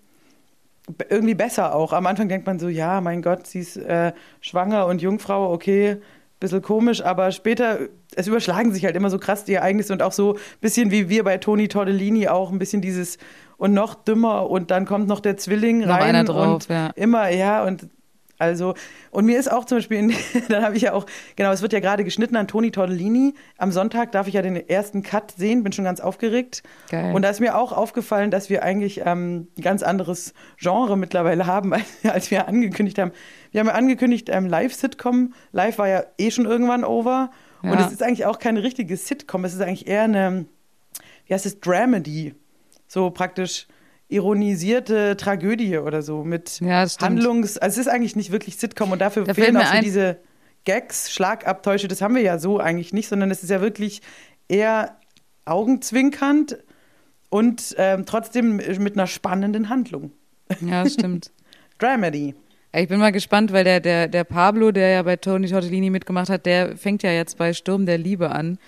[1.09, 1.93] irgendwie besser auch.
[1.93, 5.97] Am Anfang denkt man so, ja, mein Gott, sie ist äh, schwanger und Jungfrau, okay,
[6.39, 7.79] bisschen komisch, aber später,
[8.15, 11.07] es überschlagen sich halt immer so krass die Ereignisse und auch so ein bisschen wie
[11.07, 13.17] wir bei Toni Tortellini auch ein bisschen dieses
[13.57, 16.89] und noch dümmer und dann kommt noch der Zwilling Noch rein drauf, und ja.
[16.95, 17.87] immer, ja, und
[18.41, 18.73] also,
[19.11, 20.13] und mir ist auch zum Beispiel, in,
[20.49, 23.35] dann habe ich ja auch, genau, es wird ja gerade geschnitten an Toni Tortellini.
[23.57, 26.63] Am Sonntag darf ich ja den ersten Cut sehen, bin schon ganz aufgeregt.
[26.89, 27.13] Geil.
[27.13, 31.45] Und da ist mir auch aufgefallen, dass wir eigentlich ähm, ein ganz anderes Genre mittlerweile
[31.45, 33.11] haben, als, als wir angekündigt haben.
[33.51, 35.33] Wir haben ja angekündigt, ähm, Live-Sitcom.
[35.51, 37.31] Live war ja eh schon irgendwann over.
[37.61, 37.85] Und Ja.
[37.85, 39.45] es ist eigentlich auch keine richtige Sitcom.
[39.45, 40.45] Es ist eigentlich eher eine,
[41.27, 42.33] wie heißt es, Dramedy.
[42.87, 43.67] So praktisch
[44.11, 46.85] ironisierte Tragödie oder so mit Ja.
[46.99, 47.57] Handlungs...
[47.57, 50.17] Also es ist eigentlich nicht wirklich Sitcom und dafür Da fehlen auch so diese
[50.65, 51.87] Gags, Schlagabtäusche.
[51.87, 54.01] Das haben wir ja so eigentlich nicht, sondern es ist ja wirklich
[54.47, 54.97] eher
[55.45, 56.57] augenzwinkernd
[57.29, 60.11] und ähm, trotzdem mit einer spannenden Handlung.
[60.59, 61.31] Ja, das stimmt.
[61.79, 62.35] Dramedy.
[62.73, 66.29] Ich bin mal gespannt, weil der, der, der Pablo, der ja bei Toni Tortellini mitgemacht
[66.29, 68.59] hat, der fängt ja jetzt bei Sturm der Liebe an.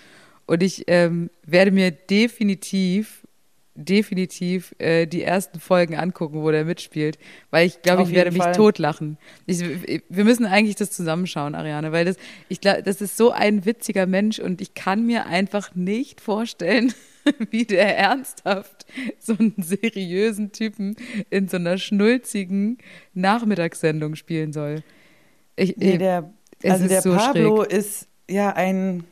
[0.46, 3.23] Und ich ähm, werde mir definitiv,
[3.74, 7.18] definitiv äh, die ersten Folgen angucken, wo der mitspielt.
[7.50, 8.54] Weil ich glaube, ich werde jeden mich Fall.
[8.54, 9.18] totlachen.
[9.46, 9.62] Ich,
[10.08, 12.16] wir müssen eigentlich das zusammenschauen, Ariane, weil das,
[12.48, 16.92] ich glaube, das ist so ein witziger Mensch und ich kann mir einfach nicht vorstellen,
[17.50, 18.86] wie der ernsthaft
[19.18, 20.96] so einen seriösen Typen
[21.30, 22.78] in so einer schnulzigen
[23.12, 24.82] Nachmittagssendung spielen soll.
[25.56, 26.32] Ich, Nee, der,
[26.62, 27.72] also ist der so Pablo schräg.
[27.72, 29.04] ist ja ein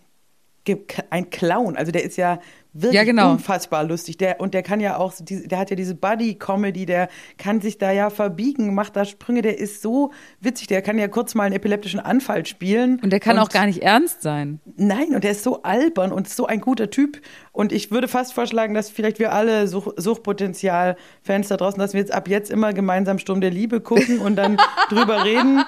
[1.10, 1.76] ein Clown.
[1.76, 2.40] Also der ist ja
[2.72, 3.32] wirklich Ja, genau.
[3.32, 4.16] unfassbar lustig.
[4.18, 7.08] Der, und der kann ja auch, der hat ja diese Buddy-Comedy, der
[7.38, 11.08] kann sich da ja verbiegen, macht da Sprünge, der ist so witzig, der kann ja
[11.08, 13.00] kurz mal einen epileptischen Anfall spielen.
[13.02, 14.60] Und der kann auch gar nicht ernst sein.
[14.76, 17.20] Nein, und der ist so albern und so ein guter Typ.
[17.52, 22.00] Und ich würde fast vorschlagen, dass vielleicht wir alle Such Suchtpotenzial-Fans da draußen, dass wir
[22.00, 24.56] jetzt ab jetzt immer gemeinsam Sturm der Liebe gucken und dann
[24.88, 25.62] drüber reden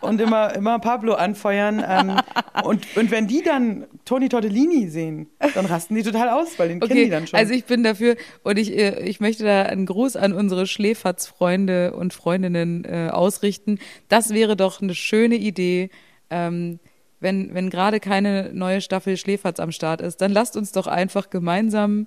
[0.00, 1.84] und immer, immer Pablo anfeuern.
[1.86, 2.16] Ähm,
[2.64, 6.80] und, und wenn die dann Toni Tortellini sehen, dann rasten die total aus, weil den
[6.80, 7.38] kennen die dann schon.
[7.38, 11.94] also ich bin dafür und ich, äh, ich möchte da einen Gruß an unsere Schläferz-Freunde
[11.94, 13.78] und Freundinnen äh, ausrichten.
[14.08, 15.90] Das wäre doch eine schöne Idee,
[16.30, 16.78] ähm,
[17.20, 21.30] wenn, wenn gerade keine neue Staffel Schläferz am Start ist, dann lasst uns doch einfach
[21.30, 22.06] gemeinsam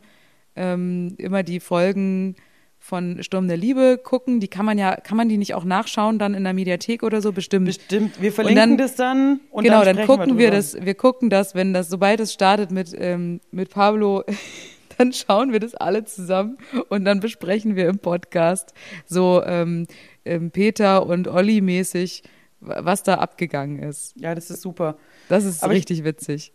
[0.56, 2.36] ähm, immer die Folgen
[2.82, 4.39] von Sturm der Liebe gucken.
[4.39, 7.22] Die kann man ja, kann man die nicht auch nachschauen dann in der Mediathek oder
[7.22, 7.32] so?
[7.32, 7.65] Bestimmt.
[7.65, 10.58] Bestimmt, wir verlinken dann- das dann und genau, dann, dann, gucken wir, drüber.
[10.58, 14.24] das, wir gucken das, wenn das, sobald es startet mit, ähm, mit Pablo,
[14.98, 16.58] dann schauen wir das alle zusammen
[16.89, 18.74] und dann besprechen wir im Podcast
[19.06, 19.86] so ähm,
[20.26, 22.24] ähm, Peter und Olli mäßig,
[22.60, 24.13] wa- was da abgegangen ist.
[24.18, 24.98] Ja, das ist super.
[25.28, 26.54] Das ist Aber ich- richtig witzig.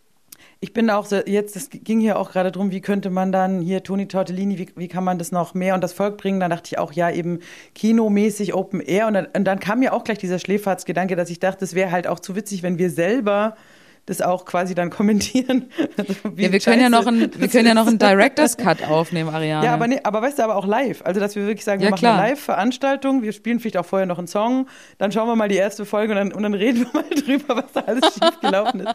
[0.61, 3.61] Ich bin auch so, jetzt, es ging hier auch gerade drum, wie könnte man dann
[3.61, 6.39] hier Toni Tortellini, wie, wie kann man das noch mehr und das Volk bringen?
[6.39, 7.39] Da dachte ich auch, ja, eben
[7.75, 9.07] kinomäßig Open Air.
[9.07, 11.91] Und dann, und dann kam mir auch gleich dieser Schläferzgedanke, dass ich dachte, es wäre
[11.91, 13.55] halt auch zu witzig, wenn wir selber
[14.07, 15.65] das auch quasi dann kommentieren.
[15.97, 19.29] Also, Ja, wir können ja noch einen, wir können ja noch einen Director's Cut aufnehmen,
[19.33, 19.65] Ariane.
[19.65, 21.01] Ja, aber, nee, aber weißt du, aber auch live.
[21.03, 22.19] Also, dass wir wirklich sagen, wir Ja, machen klar.
[22.19, 24.67] eine Live-Veranstaltung, wir spielen vielleicht auch vorher noch einen Song,
[24.99, 27.55] dann schauen wir mal die erste Folge und dann, und dann reden wir mal drüber,
[27.63, 28.93] was da alles schief gelaufen ist.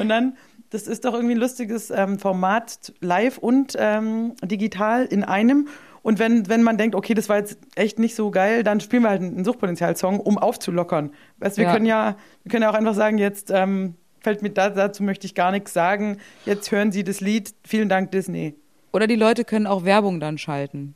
[0.00, 0.36] Und dann,
[0.72, 5.68] das ist doch irgendwie ein lustiges ähm, Format, live und ähm, digital in einem.
[6.02, 9.02] Und wenn, wenn man denkt, okay, das war jetzt echt nicht so geil, dann spielen
[9.02, 11.12] wir halt einen Suchtpotenzial-Song, um aufzulockern.
[11.38, 11.72] Weißt, wir Ja.
[11.72, 15.26] können ja, wir können ja auch einfach sagen, jetzt ähm, fällt mir da, dazu möchte
[15.26, 16.16] ich gar nichts sagen.
[16.44, 17.54] Jetzt hören Sie das Lied.
[17.64, 18.54] Vielen Dank, Disney.
[18.92, 20.94] Oder die Leute können auch Werbung dann schalten.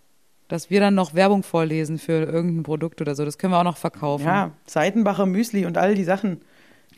[0.48, 3.24] Dass wir dann noch Werbung vorlesen für irgendein Produkt oder so.
[3.24, 4.26] Das können wir auch noch verkaufen.
[4.26, 6.40] Ja, Seitenbacher Müsli und all die Sachen.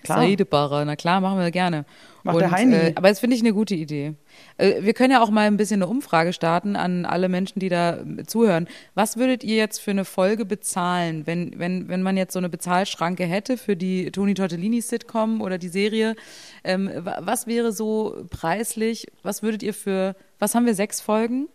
[0.03, 0.19] Klar.
[0.21, 1.85] Seidebarer, na klar, machen wir gerne.
[2.23, 2.75] Macht Und, der Heini.
[2.75, 4.15] Äh, aber das finde ich eine gute Idee.
[4.57, 7.69] Äh, wir können ja auch mal ein bisschen eine Umfrage starten an alle Menschen, die
[7.69, 8.69] da äh, zuhören.
[8.95, 12.49] Was würdet ihr jetzt für eine Folge bezahlen, wenn, wenn, wenn man jetzt so eine
[12.49, 16.15] Bezahlschranke hätte für die Toni Tortellini-Sitcom oder die Serie?
[16.63, 19.09] Ähm, wa- was wäre so preislich?
[19.23, 21.49] Was würdet ihr für, was haben wir, sechs Folgen?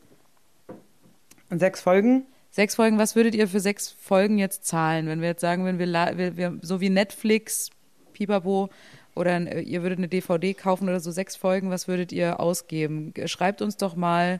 [1.49, 2.25] Und sechs Folgen.
[2.51, 5.07] Sechs Folgen, was würdet ihr für sechs Folgen jetzt zahlen?
[5.07, 7.69] Wenn wir jetzt sagen, wenn wir, wir, wir so wie Netflix,
[8.13, 8.69] Pipapo
[9.15, 13.13] oder äh, ihr würdet eine DVD kaufen oder so sechs Folgen, was würdet ihr ausgeben?
[13.13, 14.39] Ge- Schreibt uns doch mal,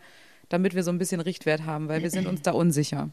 [0.50, 3.10] damit wir so ein bisschen Richtwert haben, weil wir sind uns da unsicher,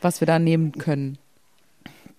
[0.00, 1.18] was wir da nehmen können.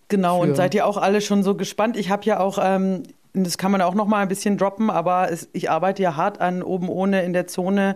[0.07, 1.97] Genau, Für- und seid ihr auch alle schon so gespannt?
[1.97, 5.31] Ich habe ja auch, ähm, das kann man auch noch mal ein bisschen droppen, aber
[5.31, 7.95] es, ich arbeite ja hart an oben ohne in der Zone.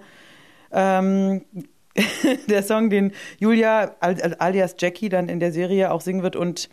[0.72, 1.42] Ähm,
[2.50, 6.36] der Song, den Julia al- al- alias Jackie dann in der Serie auch singen wird
[6.36, 6.70] und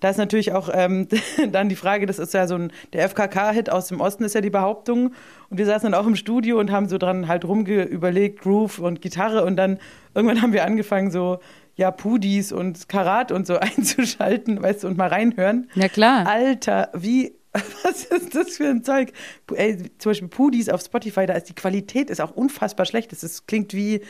[0.00, 1.08] da ist natürlich auch ähm,
[1.52, 4.40] dann die Frage, das ist ja so ein, der FKK-Hit aus dem Osten ist ja
[4.40, 5.12] die Behauptung
[5.50, 9.00] und wir saßen dann auch im Studio und haben so dran halt rumgeüberlegt, Groove und
[9.00, 9.78] Gitarre und dann
[10.14, 11.38] irgendwann haben wir angefangen so,
[11.76, 15.68] ja, Pudis und Karat und so einzuschalten, weißt du, und mal reinhören.
[15.74, 16.26] Ja, klar.
[16.26, 17.34] Alter, wie,
[17.82, 19.12] was ist das für ein Zeug?
[19.54, 23.12] Ey, zum Beispiel Pudis auf Spotify, da ist die Qualität ist auch unfassbar schlecht.
[23.12, 24.00] Das ist, klingt wie,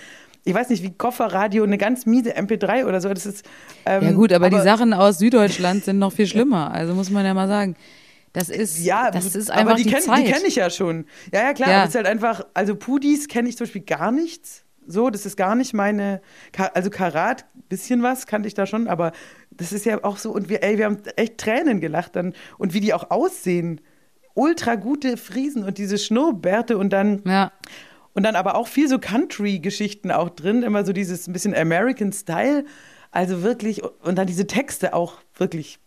[0.44, 3.12] ich weiß nicht, wie Kofferradio, eine ganz miese MP3 oder so.
[3.12, 3.44] Das ist,
[3.86, 6.70] ähm, Ja gut, aber, die Sachen aus Süddeutschland sind noch viel schlimmer.
[6.72, 7.76] Also muss man ja mal sagen.
[8.32, 10.26] Das ist, Ja, das ist aber einfach die die, kenn- Zeit.
[10.26, 11.06] Die kenne ich ja schon.
[11.32, 11.68] Ja, ja, klar.
[11.70, 11.74] Ja.
[11.76, 14.64] Aber es ist halt einfach, also Pudis kenne ich zum Beispiel gar nichts.
[14.86, 16.20] So, das ist gar nicht meine,
[16.74, 19.12] also Karat, bisschen was kannte ich da schon, aber
[19.50, 22.34] das ist ja auch so, und wir, ey, wir haben echt Tränen gelacht dann.
[22.58, 23.80] Und wie die auch aussehen.
[24.34, 27.52] Ultra gute Friesen und diese Schnurrbärte und dann, ja.
[28.14, 32.12] Und dann aber auch viel so Country-Geschichten auch drin, immer so dieses ein bisschen American
[32.12, 32.64] Style.
[33.10, 35.78] Also wirklich, und dann diese Texte auch wirklich.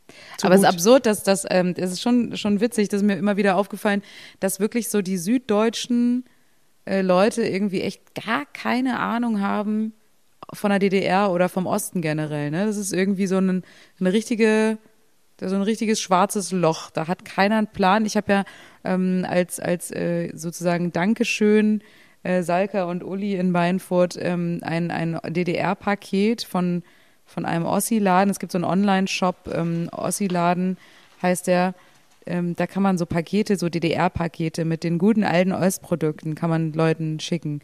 [0.42, 3.18] Aber es ist absurd, dass das, ähm, es ist schon, schon witzig, das ist mir
[3.18, 4.02] immer wieder aufgefallen,
[4.40, 6.24] dass wirklich so die süddeutschen
[6.86, 9.94] äh, Leute irgendwie echt gar keine Ahnung haben
[10.54, 12.52] von der DDR oder vom Osten generell.
[12.52, 12.66] Ne?
[12.66, 13.64] Das ist irgendwie so ein,
[14.00, 14.78] eine richtige,
[15.42, 16.90] so ein richtiges schwarzes Loch.
[16.92, 18.06] Da hat keiner einen Plan.
[18.06, 18.44] Ich habe ja
[18.86, 21.84] ähm, als, als äh, sozusagen Dankeschön
[22.28, 26.84] äh, Salka und Uli in Beinfurt ähm, ein, ein DDR-Paket von,
[27.26, 28.30] von einem Ossi-Laden.
[28.30, 30.78] Es gibt so einen Online-Shop, ähm, Ossi-Laden
[31.22, 31.74] heißt der.
[32.26, 36.74] Ähm, da kann man so Pakete, so DDR-Pakete mit den guten alten Ostprodukten kann man
[36.74, 37.62] Leuten schicken.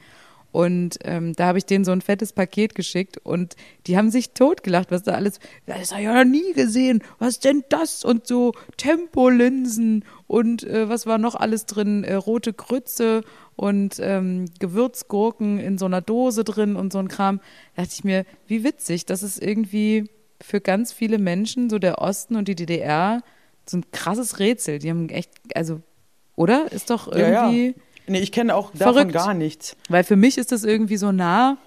[0.53, 3.55] Und ähm, da habe ich denen so ein fettes Paket geschickt und
[3.87, 7.39] die haben sich totgelacht, was da alles, das habe ich ja noch nie gesehen, was
[7.39, 8.05] denn das?
[8.05, 12.03] Und so Tempolinsen und äh, was war noch alles drin?
[12.03, 13.23] Äh, rote Grütze
[13.55, 17.39] und ähm, Gewürzgurken in so einer Dose drin und so ein Kram.
[17.75, 20.07] Da dachte ich mir, wie witzig, das ist irgendwie
[20.39, 23.23] für ganz viele Menschen, so der Osten und die DDR,
[23.65, 24.77] so ein krasses Rätsel.
[24.77, 25.81] Die haben echt, also,
[26.35, 26.71] oder?
[26.71, 27.73] Ist doch Ja, ja.
[28.07, 29.13] Nee, ich kenne auch davon Verrückt.
[29.13, 29.75] gar nichts.
[29.89, 31.57] Weil für mich ist das irgendwie so nah.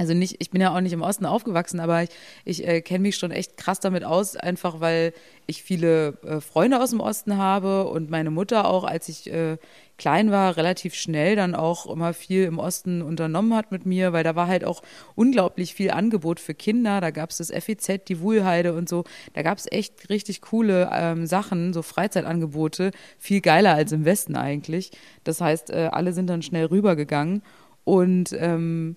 [0.00, 2.08] Also nicht, ich bin ja auch nicht im Osten aufgewachsen, aber ich,
[2.46, 5.12] ich äh, kenne mich schon echt krass damit aus, einfach weil
[5.46, 9.58] ich viele äh, Freunde aus dem Osten habe und meine Mutter auch, als ich äh,
[9.98, 14.24] klein war, relativ schnell dann auch immer viel im Osten unternommen hat mit mir, weil
[14.24, 14.80] da war halt auch
[15.16, 17.02] unglaublich viel Angebot für Kinder.
[17.02, 19.04] Da gab es das FEZ, die Wuhlheide und so.
[19.34, 24.34] Da gab es echt richtig coole ähm, Sachen, so Freizeitangebote, viel geiler als im Westen
[24.34, 24.92] eigentlich.
[25.24, 27.42] Das heißt, äh, alle sind dann schnell rübergegangen
[27.84, 28.94] und ähm,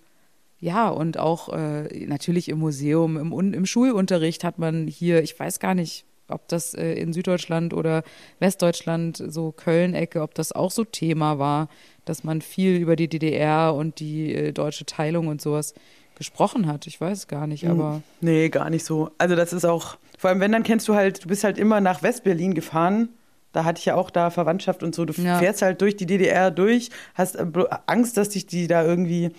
[0.64, 5.60] ja, und auch äh, natürlich im Museum, im, im Schulunterricht hat man hier, ich weiß
[5.60, 8.04] gar nicht, ob das äh, in Süddeutschland oder
[8.40, 11.68] Westdeutschland, so Köln-Ecke, ob das auch so Thema war,
[12.06, 15.74] dass man viel über die DDR und die äh, deutsche Teilung und sowas
[16.16, 16.88] gesprochen hat.
[16.88, 19.10] Ich weiß gar nicht, aber Nee, gar nicht so.
[19.18, 21.82] Also das ist auch, vor allem wenn, dann kennst du halt, du bist halt immer
[21.82, 23.10] nach Westberlin gefahren.
[23.52, 25.06] Da hatte ich ja auch da Verwandtschaft und so.
[25.06, 25.40] Du Ja.
[25.40, 27.46] fährst halt durch die DDR durch, hast äh,
[27.88, 29.32] Angst, dass dich die da irgendwie,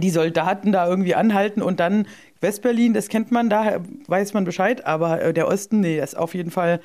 [0.00, 2.06] die Soldaten da irgendwie anhalten und dann
[2.40, 6.18] Westberlin, das kennt man, da weiß man Bescheid, aber äh, der Osten, nee, das ist
[6.18, 6.80] auf jeden Fall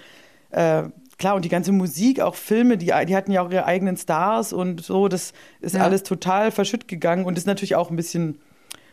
[0.52, 0.84] äh,
[1.18, 1.36] klar.
[1.36, 4.82] Und die ganze Musik, auch Filme, die, die hatten ja auch ihre eigenen Stars und
[4.84, 5.82] so, das ist Ja.
[5.84, 8.40] alles total verschütt gegangen und ist natürlich auch ein bisschen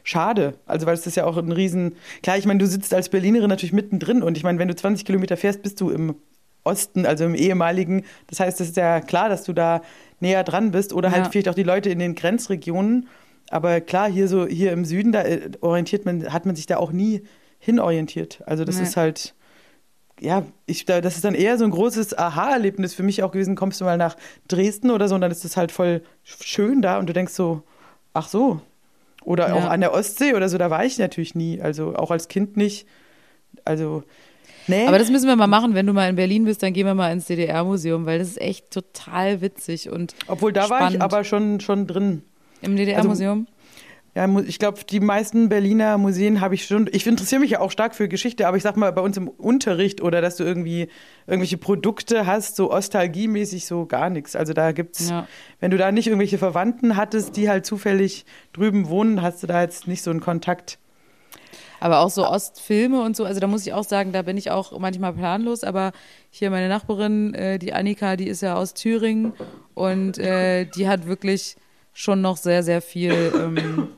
[0.05, 0.55] schade.
[0.67, 1.95] Also, weil es ist ja auch ein Riesen.
[2.23, 5.05] Klar, ich meine, du sitzt als Berlinerin natürlich mittendrin und ich meine, wenn du 20
[5.05, 6.15] Kilometer fährst, bist du im
[6.65, 8.05] Osten, also im ehemaligen.
[8.27, 9.81] Das heißt, es ist ja klar, dass du da
[10.21, 11.31] näher dran bist oder halt Ja.
[11.31, 13.07] vielleicht auch die Leute in den Grenzregionen.
[13.51, 16.77] Aber klar, hier so, hier im Süden, da äh, orientiert man, hat man sich da
[16.77, 17.23] auch nie
[17.59, 18.43] hinorientiert.
[18.47, 18.83] Also, das Nee.
[18.85, 19.35] ist halt.
[20.21, 23.55] Ja, ich, da- das ist dann eher so ein großes Aha-Erlebnis für mich auch gewesen.
[23.55, 24.17] Kommst du mal nach
[24.49, 27.63] Dresden oder so und dann ist es halt voll schön da und du denkst so,
[28.15, 28.61] ach so,
[29.25, 29.55] oder Ja.
[29.55, 31.61] auch an der Ostsee oder so, da war ich natürlich nie.
[31.63, 32.85] Also auch als Kind nicht.
[33.65, 34.03] Also,
[34.67, 34.87] nee.
[34.89, 36.95] Aber das müssen wir mal machen, wenn du mal in Berlin bist, dann gehen wir
[36.95, 41.03] mal ins DDR-Museum, weil das ist echt total witzig und Obwohl da war ich spannend.
[41.03, 42.23] aber schon, schon drin.
[42.63, 43.47] Im DDR-Museum.
[44.15, 46.89] Ja, mu- ich glaube, die meisten Berliner Museen habe ich schon.
[46.93, 49.29] Ich interessiere mich ja auch stark für Geschichte, aber ich sag mal, bei uns im
[49.29, 50.89] Unterricht oder dass du irgendwie
[51.29, 54.35] irgendwelche Produkte hast, so ostalgiemäßig so gar nichts.
[54.35, 55.29] Also da gibt's, Ja.
[55.61, 59.63] wenn du da nicht irgendwelche Verwandten hattest, die halt zufällig drüben wohnen, hast du da
[59.63, 60.79] jetzt nicht so einen Kontakt.
[61.81, 64.51] Aber auch so Ostfilme und so, also da muss ich auch sagen, da bin ich
[64.51, 65.93] auch manchmal planlos, aber
[66.31, 69.33] hier meine Nachbarin, äh, die Annika, die ist ja aus Thüringen
[69.75, 71.55] und äh, die hat wirklich
[71.99, 73.89] schon noch sehr, sehr viel ähm,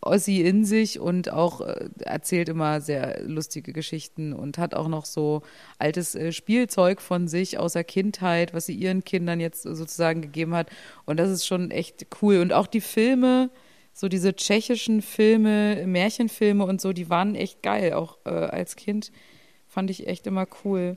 [0.00, 5.04] Ossi in sich und auch äh, erzählt immer sehr lustige Geschichten und hat auch noch
[5.04, 5.42] so
[5.78, 10.54] altes äh, Spielzeug von sich aus der Kindheit, was sie ihren Kindern jetzt sozusagen gegeben
[10.54, 10.70] hat.
[11.04, 12.38] Und das ist schon echt cool.
[12.38, 13.50] Und auch die Filme,
[13.92, 17.92] so diese tschechischen Filme, Märchenfilme und so, die waren echt geil.
[17.92, 19.12] Auch äh, als Kind
[19.66, 20.96] fand ich echt immer cool.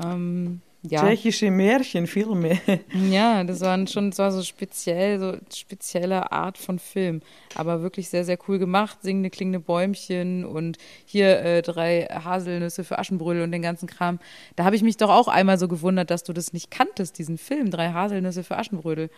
[0.00, 1.00] Ähm, ja.
[1.00, 2.58] Tschechische Märchenfilme.
[3.10, 7.20] Ja, das waren schon, das war so speziell, so spezielle Art von Film.
[7.54, 8.98] Aber wirklich sehr, sehr cool gemacht.
[9.02, 14.18] Singende, klingende Bäumchen und hier äh, drei Haselnüsse für Aschenbrödel und den ganzen Kram.
[14.56, 17.38] Da habe ich mich doch auch einmal so gewundert, dass du das nicht kanntest, diesen
[17.38, 19.10] Film, drei Haselnüsse für Aschenbrödel.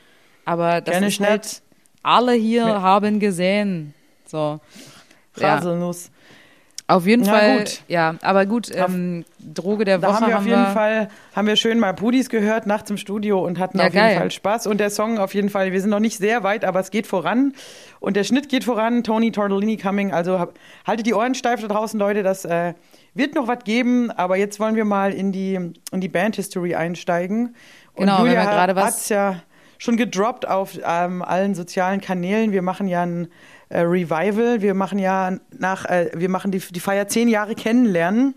[0.44, 1.62] Aber das Kenn ist halt,
[2.02, 3.94] alle hier haben gesehen.
[4.26, 4.60] So.
[5.36, 6.10] Ja, Haselnuss.
[6.86, 7.80] Auf jeden Na Fall, gut.
[7.88, 11.56] ja, aber gut, ähm, Droge der Da Woche haben wir auf jeden Fall, haben wir
[11.56, 14.08] schön mal Pudis gehört nachts im Studio und hatten Ja, auf geil.
[14.08, 14.66] jeden Fall Spaß.
[14.66, 17.06] Und der Song auf jeden Fall, wir sind noch nicht sehr weit, aber es geht
[17.06, 17.54] voran.
[18.00, 20.12] Und der Schnitt geht voran, Tony Tortellini coming.
[20.12, 20.52] Also hab,
[20.86, 22.22] haltet die Ohren steif da draußen, Leute.
[22.22, 22.74] Das äh,
[23.14, 25.54] wird noch was geben, aber jetzt wollen wir mal in die,
[25.90, 27.54] in die Band-History einsteigen.
[27.94, 29.36] Und Genau, Julia wir gerade was- hat's ja
[29.78, 32.52] schon gedroppt auf ähm, allen sozialen Kanälen.
[32.52, 33.28] Wir machen ja ein
[33.74, 34.62] äh, Revival.
[34.62, 38.34] Wir machen ja nach, äh, wir machen die, die Feier zehn Jahre kennenlernen.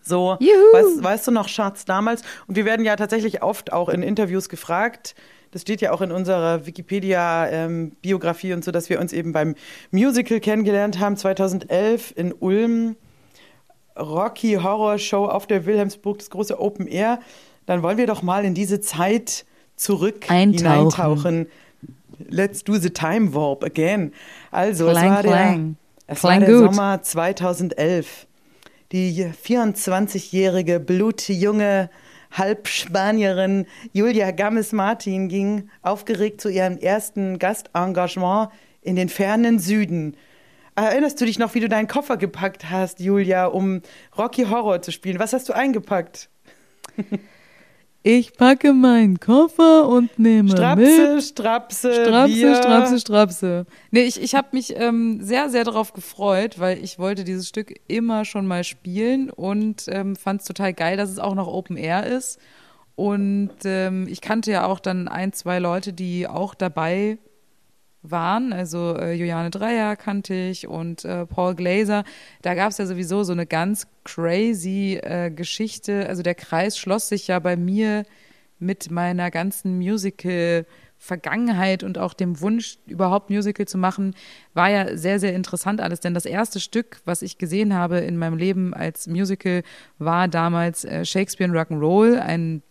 [0.00, 0.36] So,
[0.72, 2.22] weißt, weißt du noch, Schatz, damals?
[2.46, 5.14] Und wir werden ja tatsächlich oft auch in Interviews gefragt.
[5.50, 9.54] Das steht ja auch in unserer Wikipedia-Biografie und so, dass wir uns eben beim
[9.90, 12.96] Musical kennengelernt haben, 2011 in Ulm.
[13.98, 17.20] Rocky Horror Show auf der Wilhelmsburg, das große Open Air.
[17.66, 19.44] Dann wollen wir doch mal in diese Zeit
[19.76, 20.58] zurück Eintauchen.
[20.58, 21.46] hineintauchen.
[22.18, 24.12] Let's do the time warp again.
[24.50, 25.76] Also, es Klang, war der, klang.
[26.06, 26.74] es war der gut.
[26.74, 28.26] Sommer 2011.
[28.92, 31.90] Die 24-jährige blutjunge
[32.32, 38.50] Halbspanierin Julia Gammes-Martin ging aufgeregt zu ihrem ersten Gastengagement
[38.82, 40.16] in den fernen Süden.
[40.76, 43.80] Erinnerst du dich noch, wie du deinen Koffer gepackt hast, Julia, um
[44.16, 45.18] Rocky Horror zu spielen?
[45.18, 46.28] Was hast du eingepackt?
[48.08, 51.24] Ich packe meinen Koffer und nehme Strapse, mit.
[51.24, 52.54] Strapse, Strapse, Bier.
[52.54, 53.66] Strapse, Strapse.
[53.90, 57.74] Nee, ich, ich habe mich ähm, sehr, sehr darauf gefreut, weil ich wollte dieses Stück
[57.88, 61.76] immer schon mal spielen und ähm, fand es total geil, dass es auch noch Open
[61.76, 62.38] Air ist.
[62.94, 67.18] Und ähm, ich kannte ja auch dann ein, zwei Leute, die auch dabei
[68.10, 68.52] waren.
[68.52, 72.04] Also äh, Juliane Dreier kannte ich und äh, Paul Glaser.
[72.42, 76.06] Da gab es ja sowieso so eine ganz crazy äh, Geschichte.
[76.08, 78.04] Also der Kreis schloss sich ja bei mir
[78.58, 80.66] mit meiner ganzen Musical.
[80.98, 84.14] Vergangenheit und auch dem Wunsch, überhaupt Musical zu machen,
[84.54, 86.00] war ja sehr, sehr interessant alles.
[86.00, 89.62] Denn das erste Stück, was ich gesehen habe in meinem Leben als Musical,
[89.98, 92.62] war damals äh, Shakespeare in Rock'n'Roll, ein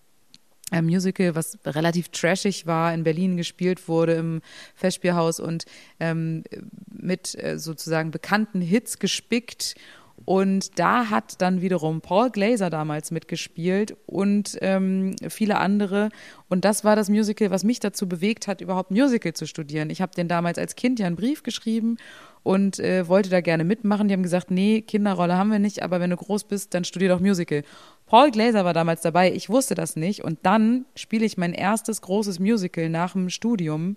[0.71, 4.41] ein Musical, was relativ trashig war, in Berlin gespielt wurde im
[4.73, 5.65] Festspielhaus und
[5.99, 6.43] ähm,
[6.89, 9.75] mit äh, sozusagen bekannten Hits gespickt.
[10.23, 16.09] Und da hat dann wiederum Paul Glaser damals mitgespielt und ähm, viele andere.
[16.49, 19.89] Und das war das Musical, was mich dazu bewegt hat, überhaupt Musical zu studieren.
[19.91, 21.97] Ich habe den damals als Kind ja einen Brief geschrieben
[22.41, 24.07] und äh, wollte da gerne mitmachen.
[24.07, 27.09] Die haben gesagt, nee, Kinderrolle haben wir nicht, aber wenn du groß bist, dann studier
[27.09, 27.63] doch Musical.
[28.05, 30.23] Paul Glaser war damals dabei, ich wusste das nicht.
[30.23, 33.95] Und dann spiele ich mein erstes großes Musical nach dem Studium.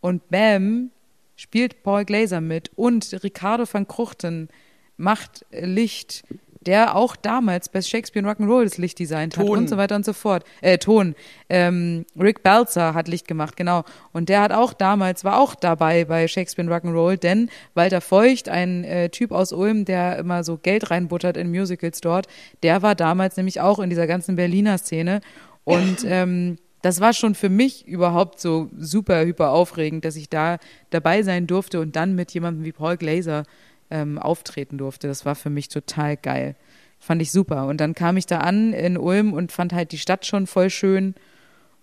[0.00, 0.90] Und bam,
[1.36, 2.70] spielt Paul Glaser mit.
[2.76, 4.48] Und Ricardo van Kruchten
[4.96, 6.24] macht Licht,
[6.60, 9.58] der auch damals bei Shakespeare und Rock'n'Roll das Licht designt hat Ton.
[9.58, 10.44] und so weiter und so fort.
[10.60, 11.14] Äh, Ton.
[11.48, 13.84] Ähm, Rick Balzer hat Licht gemacht, genau.
[14.12, 18.48] Und der hat auch damals, war auch dabei bei Shakespeare und Rock'n'Roll, denn Walter Feucht,
[18.48, 22.26] ein äh, Typ aus Ulm, der immer so Geld reinbuttert in Musicals dort,
[22.62, 25.20] der war damals nämlich auch in dieser ganzen Berliner Szene.
[25.64, 30.58] Und ähm, das war schon für mich überhaupt so super, hyper aufregend, dass ich da
[30.90, 33.44] dabei sein durfte und dann mit jemandem wie Paul Glaser
[33.90, 35.08] ähm, auftreten durfte.
[35.08, 36.56] Das war für mich total geil.
[36.98, 37.66] Fand ich super.
[37.66, 40.70] Und dann kam ich da an in Ulm und fand halt die Stadt schon voll
[40.70, 41.14] schön.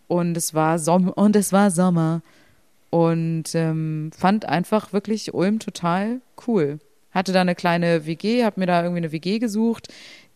[0.08, 2.22] Und es war Sommer und es war Sommer.
[2.90, 6.80] Und ähm, fand einfach wirklich Ulm total cool.
[7.12, 9.88] Hatte da eine kleine WG, habe mir da irgendwie eine WG gesucht,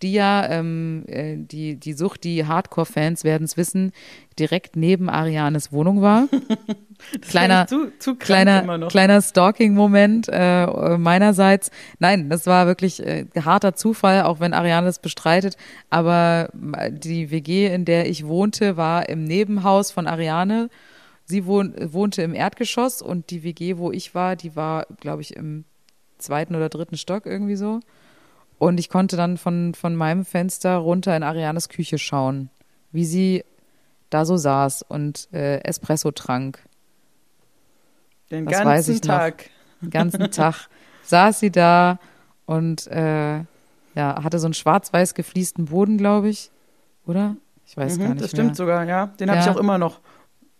[0.01, 3.91] die ja, ähm, äh, die, die Sucht, die Hardcore-Fans werden es wissen,
[4.37, 6.27] direkt neben Arianes Wohnung war.
[7.21, 11.71] kleiner, zu, zu kleiner, kleiner Stalking-Moment äh, meinerseits.
[11.99, 15.57] Nein, das war wirklich äh, harter Zufall, auch wenn Ariane das bestreitet.
[15.89, 20.69] Aber die WG, in der ich wohnte, war im Nebenhaus von Ariane.
[21.25, 25.35] Sie wohn wohnte im Erdgeschoss und die WG, wo ich war, die war, glaube ich,
[25.35, 25.65] im
[26.17, 27.81] zweiten oder dritten Stock irgendwie so.
[28.59, 32.49] Und ich konnte dann von, von meinem Fenster runter in Arianes Küche schauen,
[32.91, 33.43] wie sie
[34.09, 36.59] da so saß und äh, Espresso trank.
[38.31, 39.15] Den weiß ganzen ich noch.
[39.15, 39.49] Tag.
[39.81, 40.67] Den ganzen Tag
[41.03, 41.99] saß sie da
[42.45, 43.37] und äh,
[43.95, 46.51] ja, hatte so einen schwarz-weiß gefliesten Boden, glaube ich.
[47.07, 47.37] Oder?
[47.65, 48.55] Ich weiß Mhm, gar nicht das stimmt mehr.
[48.55, 49.07] sogar, ja.
[49.07, 49.45] Den habe Ja.
[49.45, 49.99] ich auch immer noch.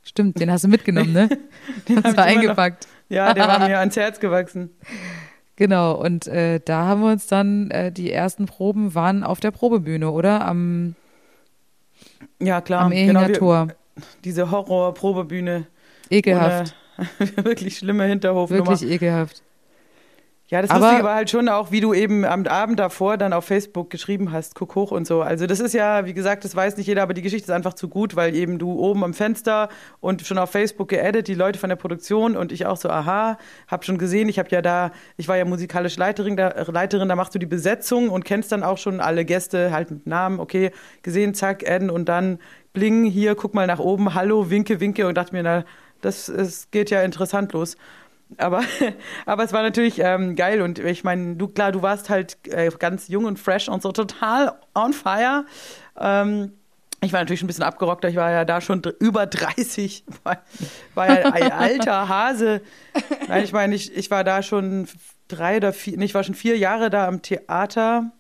[0.04, 1.28] Stimmt, den hast du mitgenommen, ne?
[1.90, 2.24] Den Hast du noch.
[2.26, 2.88] eingepackt.
[3.10, 4.72] Ja, der war mir ans Herz gewachsen.
[5.60, 9.52] Genau, und äh, da haben wir uns dann, äh, die ersten Proben waren auf der
[9.52, 10.46] Probebühne, oder?
[10.48, 10.96] Am,
[12.42, 12.84] Ja, klar.
[12.86, 13.68] am Ehinger wir- Tor.
[14.24, 15.68] Diese Horror-Probebühne.
[16.10, 16.74] Ekelhaft.
[16.98, 18.66] Ohne- wirklich schlimme Hinterhofnummer.
[18.68, 19.44] Wirklich ekelhaft.
[20.50, 23.34] Ja, das Aber- Lustige war halt schon auch, wie du eben am Abend davor dann
[23.34, 25.22] auf Facebook geschrieben hast, guck hoch und so.
[25.22, 27.76] Also das ist ja, wie gesagt, das weiß nicht jeder, aber die Geschichte ist einfach
[27.76, 31.60] zu gut, weil eben du oben am Fenster und schon auf Facebook geaddet, die Leute
[31.60, 34.92] von der Produktion und ich auch so, aha, hab schon gesehen, ich habe ja da,
[35.18, 38.64] ich war ja musikalisch Leiterin da, Leiterin, da machst du die Besetzung und kennst dann
[38.64, 40.72] auch schon alle Gäste halt mit Namen, okay,
[41.04, 42.40] gesehen, zack, adden und dann
[42.74, 45.64] bling, hier, guck mal nach oben, hallo, winke, winke und dachte mir, na,
[46.02, 47.78] das, es geht ja interessant los.
[48.38, 48.62] Aber,
[49.26, 52.70] aber es war natürlich ähm, geil und ich meine, du klar, du warst halt äh,
[52.78, 55.46] ganz jung und fresh und so total on fire.
[56.00, 56.54] Ähm,
[57.02, 60.38] ich war natürlich ein bisschen abgerockter, ich war ja da schon über 30, war,
[60.96, 62.62] war ja ein alter Hase.
[63.28, 64.88] Nein, ich meine, ich, ich war da schon
[65.28, 68.12] drei oder vier, nee, ich war schon vier Jahre da am Theater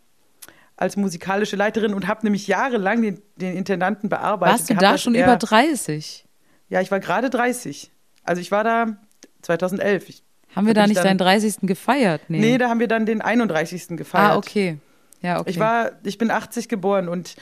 [0.78, 4.60] als musikalische Leiterin und habe nämlich jahrelang den, den Intendanten bearbeitet.
[4.60, 6.26] Warst du da schon er- über 30?
[6.70, 7.92] Ja, ich war gerade 30.
[8.24, 8.96] Also ich war da
[9.42, 10.10] 2011.
[10.10, 10.24] Ich,
[10.56, 11.68] Haben wir Da nicht dann- deinen 30.
[11.68, 12.22] gefeiert?
[12.28, 12.40] Nee.
[12.40, 13.98] Nee, da haben wir dann den 31.
[13.98, 14.32] gefeiert.
[14.32, 14.78] ah, okay.
[15.22, 15.50] Ja, okay.
[15.50, 17.36] Ich war, ich bin 80 geboren und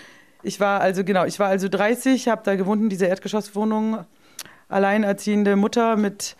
[0.44, 4.00] ich war also genau, ich war also 30, habe da gewohnt in dieser Erdgeschosswohnung,
[4.70, 6.36] alleinerziehende Mutter mit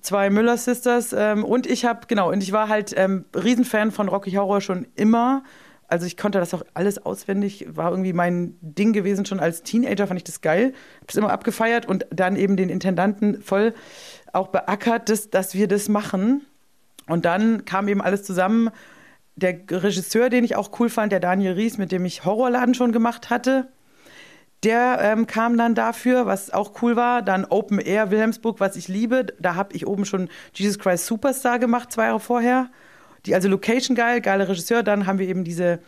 [0.00, 4.08] zwei Müller Sisters ähm, und ich habe genau und ich war halt ähm, Riesenfan von
[4.08, 5.42] Rocky Horror schon immer
[5.88, 9.24] Also ich konnte das auch alles auswendig, war irgendwie mein Ding gewesen.
[9.24, 13.42] Schon als Teenager fand ich das geil, hab's immer abgefeiert und dann eben den Intendanten
[13.42, 13.74] voll
[14.32, 16.42] auch beackert, dass, dass wir das machen.
[17.08, 18.70] Und dann kam eben alles zusammen.
[19.36, 22.92] Der Regisseur, den ich auch cool fand, der Daniel Ries, mit dem ich Horrorladen schon
[22.92, 23.68] gemacht hatte,
[24.64, 27.22] der ähm, kam dann dafür, was auch cool war.
[27.22, 29.26] Dann Open Air Wilhelmsburg, was ich liebe.
[29.38, 32.68] Da habe ich oben schon Jesus Christ Superstar gemacht, zwei Jahre vorher.
[33.26, 34.82] Die, also Location geil, geiler Regisseur.
[34.82, 35.80] Dann haben wir eben diese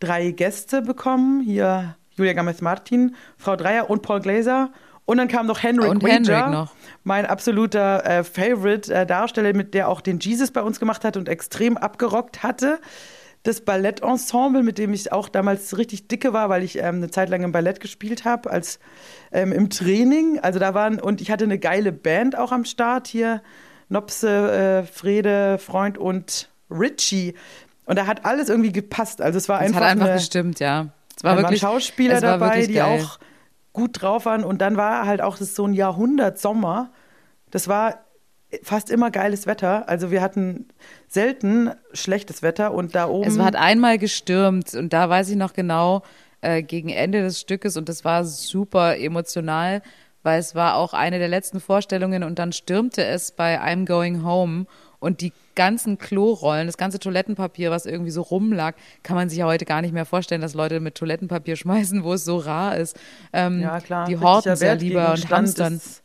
[0.00, 1.42] drei Gäste bekommen.
[1.42, 4.70] Hier Julia Gomez-Martin, Frau Dreier und Paul Glaser.
[5.04, 6.74] Und dann kam noch Henrik Und Wager, Henrik noch.
[7.04, 11.16] mein absoluter äh, Favorite äh, Darsteller, mit der auch den Jesus bei uns gemacht hat
[11.16, 12.80] und extrem abgerockt hatte.
[13.44, 17.28] Das Ballettensemble, mit dem ich auch damals richtig dicke war, weil ich ähm, eine Zeit
[17.28, 18.80] lang im Ballett gespielt habe, als
[19.30, 20.40] ähm, im Training.
[20.40, 23.42] Also da waren, und ich hatte eine geile Band auch am Start hier.
[23.88, 27.34] Nopse, äh, Frede, Freund und Richie.
[27.84, 29.20] Und da hat alles irgendwie gepasst.
[29.20, 30.88] Also es war Es einfach, hat einfach eine, gestimmt, ja.
[31.16, 33.00] Es war wirklich Schauspieler es war dabei, die geil.
[33.00, 33.18] auch
[33.72, 34.44] gut drauf waren.
[34.44, 36.90] Und dann war halt auch das so ein Jahrhundert Sommer.
[37.50, 38.06] Das war
[38.62, 39.88] fast immer geiles Wetter.
[39.88, 40.68] Also wir hatten
[41.08, 43.28] selten schlechtes Wetter und da oben.
[43.28, 46.02] Es hat einmal gestürmt und da weiß ich noch genau
[46.40, 49.82] äh, gegen Ende des Stückes und das war super emotional,
[50.22, 54.24] weil es war auch eine der letzten Vorstellungen und dann stürmte es bei I'm Going
[54.24, 54.66] Home
[54.98, 59.46] und die ganzen Klorollen, das ganze Toilettenpapier, was irgendwie so rumlag, kann man sich ja
[59.46, 62.96] heute gar nicht mehr vorstellen, dass Leute mit Toilettenpapier schmeißen, wo es so rar ist.
[63.32, 64.06] Ähm, ja, klar.
[64.06, 65.74] Die horten es ja lieber und Wertgegenstand hamstern.
[65.74, 66.02] ist-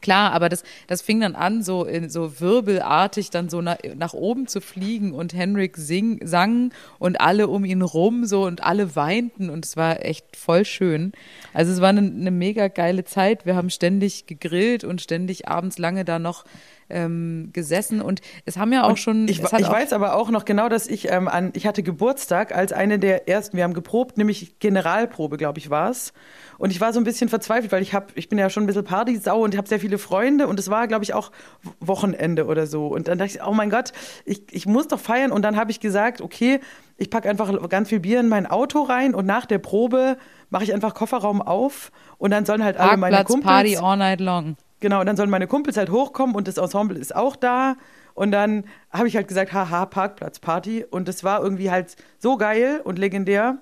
[0.00, 4.14] Klar, aber das, das fing dann an, so in so wirbelartig dann so nach, nach
[4.14, 8.94] oben zu fliegen und Henrik sing, sang und alle um ihn rum so und alle
[8.94, 11.12] weinten und es war echt voll schön.
[11.52, 13.44] Also es war eine, eine mega geile Zeit.
[13.46, 16.44] Wir haben ständig gegrillt und ständig abends lange da noch
[16.90, 19.28] ähm, gesessen und es haben ja auch schon.
[19.28, 22.54] Ich, ich auch, weiß aber auch noch genau, dass ich ähm, an, ich hatte Geburtstag
[22.54, 26.12] als eine der ersten, wir haben geprobt, nämlich Generalprobe, glaube ich, war es.
[26.58, 28.66] Und ich war so ein bisschen verzweifelt, weil ich habe, ich bin ja schon ein
[28.66, 31.32] bisschen Partysau und habe sehr viele Freunde und es war, glaube ich, auch
[31.80, 32.86] Wochenende oder so.
[32.88, 33.92] Und dann dachte ich, oh mein Gott,
[34.26, 35.32] ich, ich muss doch feiern.
[35.32, 36.60] Und dann habe ich gesagt, okay,
[36.98, 40.18] ich packe einfach ganz viel Bier in mein Auto rein und nach der Probe
[40.50, 43.50] mache ich einfach Kofferraum auf und dann sollen halt alle meine Parkplatz, Kumpels.
[43.50, 44.56] Party all night long.
[44.80, 47.76] Genau, und dann sollen meine Kumpels halt hochkommen und das Ensemble ist auch da.
[48.14, 50.86] Und dann habe ich halt gesagt, haha, Parkplatzparty.
[50.90, 53.58] Und das war irgendwie halt so geil und legendär.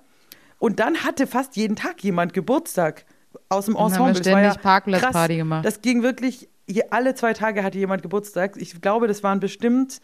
[0.58, 3.04] Und dann hatte fast jeden Tag jemand Geburtstag
[3.48, 4.22] aus dem dann haben wir Ensemble.
[4.22, 5.36] Ständig Parkplatzparty krass.
[5.36, 5.64] gemacht.
[5.64, 6.48] Das ging wirklich,
[6.90, 8.56] alle zwei Tage hatte jemand Geburtstag.
[8.56, 10.00] Ich glaube, das waren bestimmt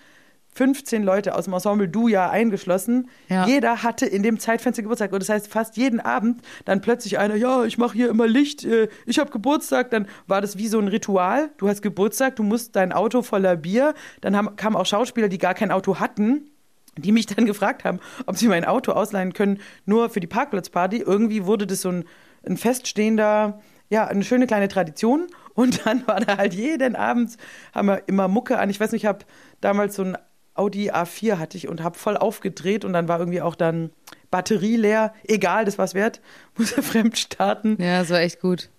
[0.54, 3.10] 15 Leute aus dem Ensemble, du ja eingeschlossen.
[3.28, 3.46] Ja.
[3.46, 5.12] Jeder hatte in dem Zeitfenster Geburtstag.
[5.12, 8.64] Und das heißt, fast jeden Abend dann plötzlich einer, ja, ich mache hier immer Licht,
[8.64, 9.90] äh, ich habe Geburtstag.
[9.90, 11.50] Dann war das wie so ein Ritual.
[11.58, 13.94] Du hast Geburtstag, du musst dein Auto voller Bier.
[14.20, 16.50] Dann haben, kamen auch Schauspieler, die gar kein Auto hatten
[16.96, 20.98] die mich dann gefragt haben, ob sie mein Auto ausleihen können, nur für die Parkplatzparty.
[20.98, 22.04] Irgendwie wurde das so ein,
[22.46, 25.26] ein feststehender, ja, eine schöne kleine Tradition.
[25.54, 27.36] Und dann war da halt jeden Abend,
[27.74, 28.70] haben wir immer Mucke an.
[28.70, 29.24] Ich weiß nicht, ich habe
[29.60, 30.18] damals so ein
[30.54, 33.90] Audi A4 hatte ich und habe voll aufgedreht und dann war irgendwie auch dann
[34.30, 35.12] Batterie leer.
[35.26, 36.20] Egal, das war's wert.
[36.56, 37.76] Muss er fremd starten.
[37.80, 38.70] Ja, das war echt gut.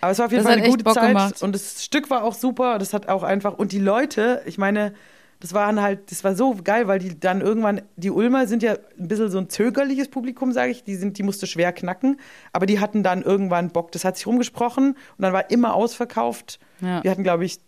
[0.00, 1.42] Aber es war auf jeden Das Fall eine gute Bock Zeit gemacht.
[1.42, 2.78] und das Stück war auch super.
[2.78, 4.92] Das hat auch einfach und die Leute, ich meine,
[5.40, 8.76] das waren halt, das war so geil, weil die dann irgendwann, die Ulmer sind ja
[8.98, 10.84] ein bisschen so ein zögerliches Publikum, sage ich.
[10.84, 12.18] Die sind, die musste schwer knacken,
[12.52, 13.92] aber die hatten dann irgendwann Bock.
[13.92, 16.58] Das hat sich rumgesprochen und dann war immer ausverkauft.
[16.80, 17.02] Ja.
[17.02, 17.58] Wir hatten, glaube ich,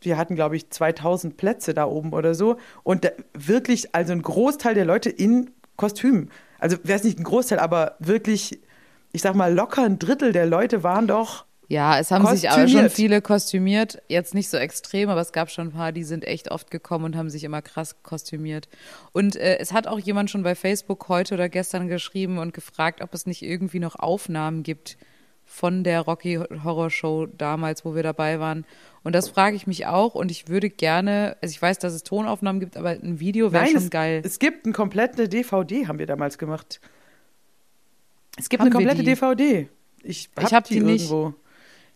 [0.00, 2.56] wir hatten, glaube ich, 2000 Plätze da oben oder so.
[2.82, 6.30] Und da, wirklich, also ein Großteil der Leute in Kostümen.
[6.58, 8.60] Also, wäre es nicht ein Großteil, aber wirklich,
[9.12, 12.66] ich sag mal, locker ein Drittel der Leute waren doch Ja, es haben sich aber
[12.68, 14.02] schon viele kostümiert.
[14.08, 17.04] Jetzt nicht so extrem, aber es gab schon ein paar, die sind echt oft gekommen
[17.04, 18.68] und haben sich immer krass kostümiert.
[19.12, 23.02] Und äh, es hat auch jemand schon bei Facebook heute oder gestern geschrieben und gefragt,
[23.02, 24.96] ob es nicht irgendwie noch Aufnahmen gibt
[25.48, 28.66] von der Rocky Horror Show damals, wo wir dabei waren.
[29.02, 32.02] Und das frage ich mich auch und ich würde gerne, also ich weiß, dass es
[32.02, 34.20] Tonaufnahmen gibt, aber ein Video wäre schon es, geil.
[34.24, 36.80] Es gibt eine komplette DVD, haben wir damals gemacht.
[38.36, 39.02] Es gibt Haben eine komplette?
[39.02, 39.68] DVD.
[40.02, 41.10] Ich hab, Ich hab die, die nicht.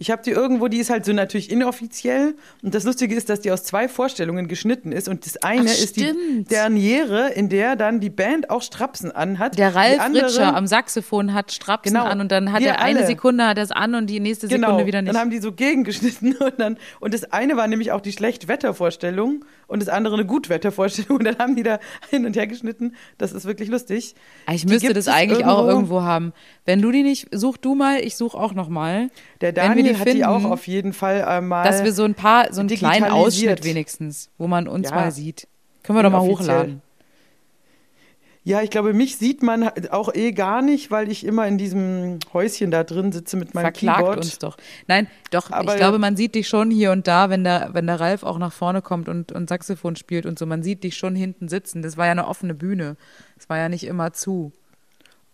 [0.03, 0.09] Irgendwo.
[0.09, 2.35] Ich habe die irgendwo, die ist halt so natürlich inoffiziell.
[2.63, 5.09] Und das Lustige ist, dass die aus zwei Vorstellungen geschnitten ist.
[5.09, 6.45] Und das eine Ach, ist die.
[6.51, 9.59] Derniere, in der dann die Band auch Strapsen anhat.
[9.59, 12.05] Der Ralf andere, Ritscher am Saxophon hat Strapsen Genau.
[12.07, 13.07] an und dann hat er eine alle.
[13.07, 15.15] Sekunde hat es an und die nächste Sekunde Genau, wieder nicht.
[15.15, 19.45] dann haben die so gegengeschnitten und dann und das eine war nämlich auch die Schlechtwettervorstellung
[19.67, 21.79] und das andere eine Gutwettervorstellung und dann haben die da
[22.11, 22.95] hin und her geschnitten.
[23.19, 24.15] Das ist wirklich lustig.
[24.47, 26.33] Ah, Ich müsste das eigentlich auch irgendwo haben.
[26.65, 29.11] Wenn du die nicht, such du mal, ich such auch noch mal.
[29.41, 31.65] Der Daniel die hat die auch finden, auf jeden Fall äh, mal.
[31.65, 33.05] Dass wir so ein paar, so einen kleinen.
[33.11, 34.95] Ausschnitt wenigstens, wo man uns Ja.
[34.97, 35.49] mal sieht.
[35.83, 36.83] Können wir doch mal hochladen.
[38.45, 42.19] Ja, ich glaube, mich sieht man auch eh gar nicht, weil ich immer in diesem
[42.33, 44.17] Häuschen da drin sitze mit meinem Verklagt Keyboard.
[44.19, 44.57] uns doch.
[44.89, 47.87] Nein, doch, Aber ich glaube, man sieht dich schon hier und da, wenn der, wenn
[47.87, 50.47] der Ralf auch nach vorne kommt und, und Saxophon spielt und so.
[50.47, 51.83] Man sieht dich schon hinten sitzen.
[51.83, 52.97] Das war ja eine offene Bühne.
[53.37, 54.51] Das war ja nicht immer zu.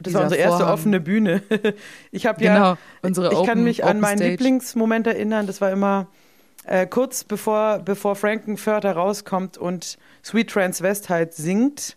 [0.00, 0.74] Das war unsere erste Vorhang.
[0.74, 1.42] offene Bühne.
[2.12, 4.30] Ich habe ja, Genau, unsere ich kann Open- mich an meinen Stage.
[4.32, 5.46] Lieblingsmoment erinnern.
[5.46, 6.06] Das war immer
[6.64, 11.96] äh, kurz bevor, bevor Frankenfurter rauskommt und Sweet Transvestite halt singt.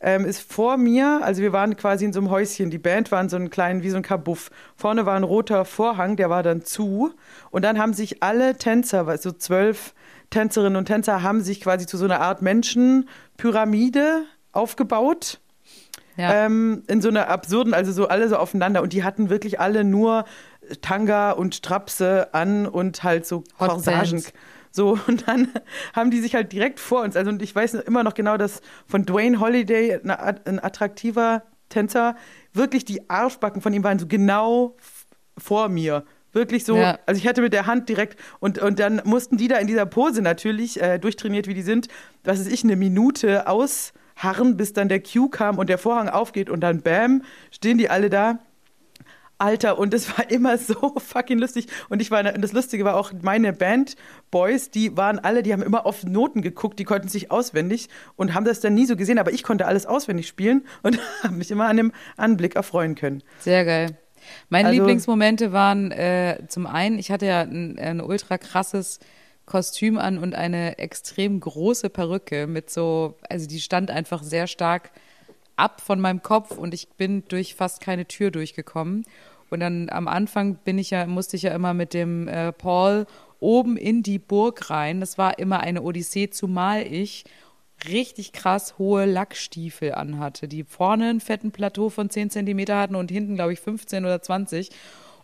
[0.00, 3.22] Ähm, ist vor mir, also wir waren quasi in so einem Häuschen, die Band war
[3.22, 4.50] in so einem kleinen, wie so ein Kabuff.
[4.76, 7.12] Vorne war ein roter Vorhang, der war dann zu.
[7.50, 9.94] Und dann haben sich alle Tänzer, also zwölf
[10.28, 15.40] Tänzerinnen und Tänzer, haben sich quasi zu so einer Art Menschenpyramide aufgebaut
[16.16, 16.46] Ja.
[16.46, 19.84] ähm, in so einer absurden, also so alle so aufeinander und die hatten wirklich alle
[19.84, 20.24] nur
[20.80, 24.10] Tanga und Strapse an und halt so Hot Corsagen.
[24.10, 24.32] Bands.
[24.70, 25.48] So, und dann
[25.92, 28.60] haben die sich halt direkt vor uns, also und ich weiß immer noch genau, dass
[28.86, 32.16] von Dwayne Holiday, ein, attraktiver Tänzer,
[32.52, 34.76] wirklich die Arschbacken von ihm waren so genau
[35.38, 36.04] vor mir.
[36.32, 36.98] Wirklich so, Ja.
[37.06, 39.86] also ich hatte mit der Hand direkt und, und dann mussten die da in dieser
[39.86, 41.86] Pose natürlich, äh, durchtrainiert wie die sind,
[42.24, 43.46] was weiß ich, eine Minute
[44.16, 47.90] ausharren, bis dann der Cue kam und der Vorhang aufgeht und dann bam, stehen die
[47.90, 48.38] alle da.
[49.36, 51.66] Alter, und es war immer so fucking lustig.
[51.88, 55.62] Und ich war, und das Lustige war auch, meine Band-Boys, die waren alle, die haben
[55.62, 59.18] immer auf Noten geguckt, die konnten sich auswendig und haben das dann nie so gesehen,
[59.18, 63.22] aber ich konnte alles auswendig spielen und habe mich immer an dem Anblick erfreuen können.
[63.40, 63.98] Sehr geil.
[64.48, 69.00] Meine Also- Lieblingsmomente waren äh, zum einen, ich hatte ja ein, ein ultra krasses
[69.46, 74.90] Kostüm an und eine extrem große Perücke mit so, also die stand einfach sehr stark
[75.56, 79.04] ab von meinem Kopf und ich bin durch fast keine Tür durchgekommen.
[79.50, 83.06] Und dann am Anfang bin ich ja, musste ich ja immer mit dem äh, Paul
[83.38, 85.00] oben in die Burg rein.
[85.00, 87.24] Das war immer eine Odyssee, zumal ich
[87.88, 93.10] richtig krass hohe Lackstiefel anhatte, die vorne einen fetten Plateau von 10 Zentimeter hatten und
[93.10, 94.70] hinten, glaube ich, 15 oder 20.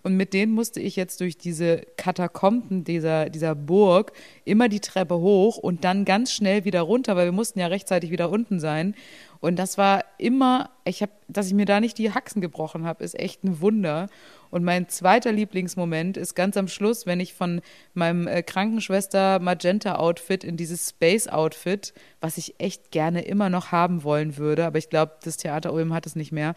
[0.03, 4.13] Und mit denen musste ich jetzt durch diese Katakomben dieser, dieser Burg
[4.45, 8.11] immer die Treppe hoch und dann ganz schnell wieder runter, weil wir mussten ja rechtzeitig
[8.11, 8.95] wieder unten sein.
[9.41, 13.05] Und das war immer, ich habe, dass ich mir da nicht die Haxen gebrochen habe,
[13.05, 14.09] ist echt ein Wunder.
[14.51, 17.61] Und mein zweiter Lieblingsmoment ist ganz am Schluss, wenn ich von
[17.95, 23.73] meinem äh, Krankenschwester Magenta Outfit in dieses Space Outfit, was ich echt gerne immer noch
[23.73, 26.55] haben wollen würde, aber ich glaube, das Theater Ulm hat es nicht mehr.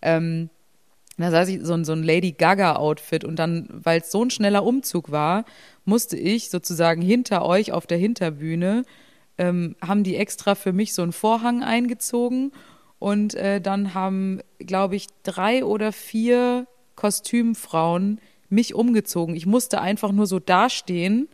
[0.00, 0.50] Ähm,
[1.18, 4.30] da saß ich so, ein- so ein Lady Gaga-Outfit und dann, weil es so ein
[4.30, 5.44] schneller Umzug war,
[5.84, 8.84] musste ich sozusagen hinter euch auf der Hinterbühne,
[9.38, 12.52] ähm, haben die extra für mich so einen Vorhang eingezogen
[12.98, 19.34] und äh, dann haben, glaube ich, drei oder vier Kostümfrauen mich umgezogen.
[19.34, 21.28] Ich musste einfach nur so dastehen,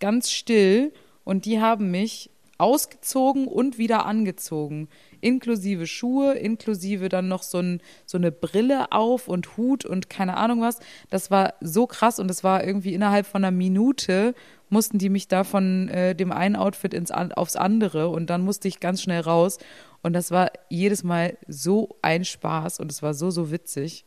[0.00, 0.92] ganz still
[1.24, 4.88] und die haben mich ausgezogen und wieder angezogen.
[5.22, 10.36] Inklusive Schuhe, inklusive dann noch so, ein, so eine Brille auf und Hut und keine
[10.36, 10.80] Ahnung was.
[11.08, 14.34] Das war so krass und es war irgendwie innerhalb von einer Minute
[14.72, 18.68] mussten die mich da von äh, dem einen Outfit ins, aufs andere und dann musste
[18.68, 19.58] ich ganz schnell raus.
[20.02, 24.06] Und das war jedes Mal so ein Spaß und es war so, so witzig.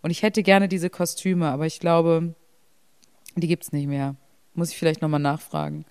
[0.00, 2.34] Und ich hätte gerne diese Kostüme, aber ich glaube,
[3.36, 4.16] die gibt's nicht mehr.
[4.54, 5.84] Muss ich vielleicht nochmal nachfragen.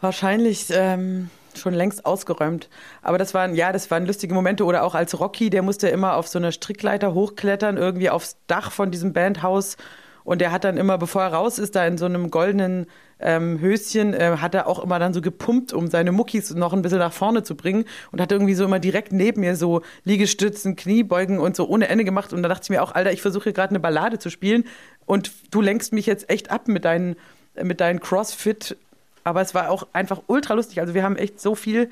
[0.00, 1.28] Wahrscheinlich ähm,
[1.58, 2.68] schon längst ausgeräumt.
[3.02, 4.64] Aber das waren, ja, das waren lustige Momente.
[4.64, 8.72] Oder auch als Rocky, der musste immer auf so einer Strickleiter hochklettern, irgendwie aufs Dach
[8.72, 9.76] von diesem Bandhaus.
[10.24, 12.86] Und der hat dann immer, bevor er raus ist, da in so einem goldenen
[13.20, 16.80] ähm, Höschen, äh, hat er auch immer dann so gepumpt, um seine Muckis noch ein
[16.80, 17.84] bisschen nach vorne zu bringen.
[18.10, 22.04] Und hat irgendwie so immer direkt neben mir so Liegestützen, Kniebeugen und so ohne Ende
[22.04, 22.32] gemacht.
[22.32, 24.64] Und da dachte ich mir auch, Alter, ich versuche gerade eine Ballade zu spielen.
[25.04, 27.16] Und du lenkst mich jetzt echt ab mit deinen,
[27.62, 28.78] mit deinen Crossfit
[29.24, 30.80] aber es war auch einfach ultra lustig.
[30.80, 31.90] Also wir haben echt so viel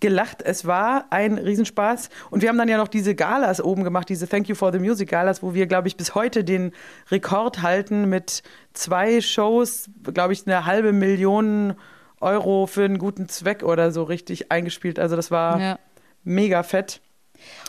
[0.00, 0.42] gelacht.
[0.42, 2.08] Es war ein Riesenspaß.
[2.30, 4.78] Und wir haben dann ja noch diese Galas oben gemacht, diese Thank You for the
[4.80, 6.72] Music Galas, wo wir, glaube ich, bis heute den
[7.10, 8.42] Rekord halten mit
[8.74, 11.74] zwei Shows, glaube ich, eine halbe Million
[12.20, 14.98] Euro für einen guten Zweck oder so richtig eingespielt.
[14.98, 15.78] Also das war Ja.
[16.24, 17.00] mega fett.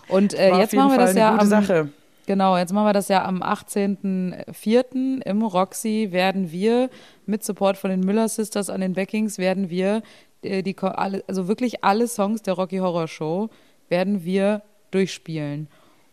[0.08, 1.90] Und äh, jetzt machen wir Fall das eine ja gute am, Sache.
[2.26, 5.22] Genau, jetzt machen wir das ja am 18.04.
[5.22, 6.90] im Roxy werden wir
[7.26, 10.02] mit Support von den Müller Sisters an den Backings werden wir
[10.44, 13.50] äh, die also wirklich alle Songs der Rocky Horror Show
[13.90, 14.62] werden wir
[14.92, 15.68] durchspielen.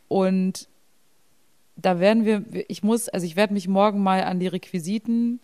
[0.08, 0.68] Und
[1.76, 5.40] da werden wir, ich muss, also ich werde mich morgen mal an die Requisiten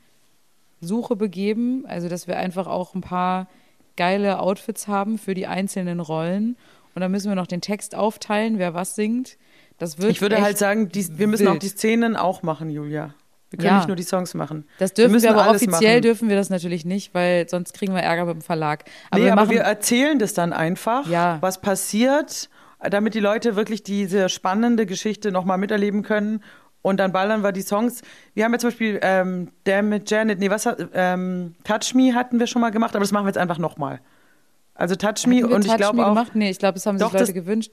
[0.80, 3.48] Suche begeben, also dass wir einfach auch ein paar
[3.96, 6.56] geile Outfits haben für die einzelnen Rollen.
[6.94, 9.38] Und dann müssen wir noch den Text aufteilen, wer was singt.
[9.78, 11.62] Das wird Ich würde halt sagen, die, wir müssen auch wild.
[11.62, 13.14] die Szenen auch machen, Julia.
[13.50, 13.76] Wir können Ja.
[13.76, 14.64] nicht nur die Songs machen.
[14.78, 16.02] Das dürfen wir, müssen aber offiziell machen.
[16.02, 18.84] dürfen wir das natürlich nicht, weil sonst kriegen wir Ärger mit dem Verlag.
[19.10, 21.38] Aber nee, wir aber wir erzählen das dann einfach, Ja.
[21.42, 22.48] was passiert,
[22.80, 26.42] damit die Leute wirklich diese spannende Geschichte nochmal miterleben können.
[26.82, 28.02] Und dann ballern wir die Songs.
[28.34, 32.38] Wir haben ja zum Beispiel ähm, Damn It Janet, nee, was ähm, Touch Me hatten
[32.40, 34.00] wir schon mal gemacht, aber das machen wir jetzt einfach nochmal.
[34.74, 36.32] Also Touch Me wir und ich Touch glaube Me auch, gemacht?
[36.34, 37.72] Nee, ich glaube, das haben sich Leute das- gewünscht.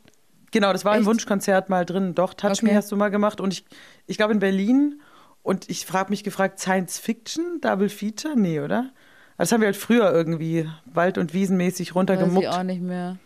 [0.54, 1.08] Genau, das war im Echt?
[1.10, 2.16] Wunschkonzert mal drin.
[2.16, 2.76] Doch, Touch Me Okay.
[2.78, 3.66] hast du mal gemacht und ich,
[4.08, 5.01] ich glaube in Berlin.
[5.41, 8.36] Und ich frage mich gefragt, Science Fiction, Double Feature?
[8.38, 8.91] Nee, oder?
[9.38, 12.47] Das haben wir halt früher irgendwie wald- und wiesenmäßig Weiß ich runtergemuckt.
[12.47, 13.18] auch nicht mehr.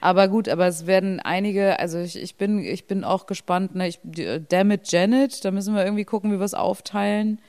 [0.00, 3.88] Aber gut, aber es werden einige, also ich, ich bin, ich bin auch gespannt, ne?
[3.88, 7.40] Ich, äh, Damn it Janet, da müssen wir irgendwie gucken, wie wir es aufteilen.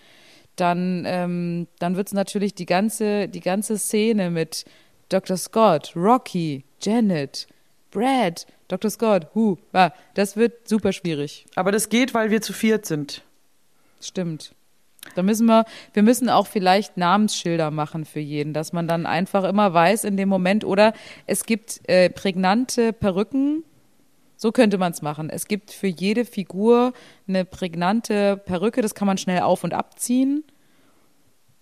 [0.55, 4.65] Dann, ähm, dann wird es natürlich die ganze, die ganze Szene mit
[5.09, 5.38] Dr.
[5.38, 7.47] Scott, Rocky, Janet,
[7.91, 8.91] Brad, Dr.
[8.91, 11.45] Scott, Who, ah, das wird super schwierig.
[11.55, 13.24] Aber das geht, weil wir zu viert sind.
[14.01, 14.53] Stimmt.
[15.15, 19.43] Da müssen wir, wir müssen auch vielleicht Namensschilder machen für jeden, dass man dann einfach
[19.45, 20.65] immer weiß in dem Moment.
[20.65, 20.93] Oder
[21.26, 23.63] es gibt äh, prägnante Perücken.
[24.36, 25.30] So könnte man es machen.
[25.30, 26.93] Es gibt für jede Figur
[27.28, 30.43] eine prägnante Perücke, das kann man schnell auf- und abziehen,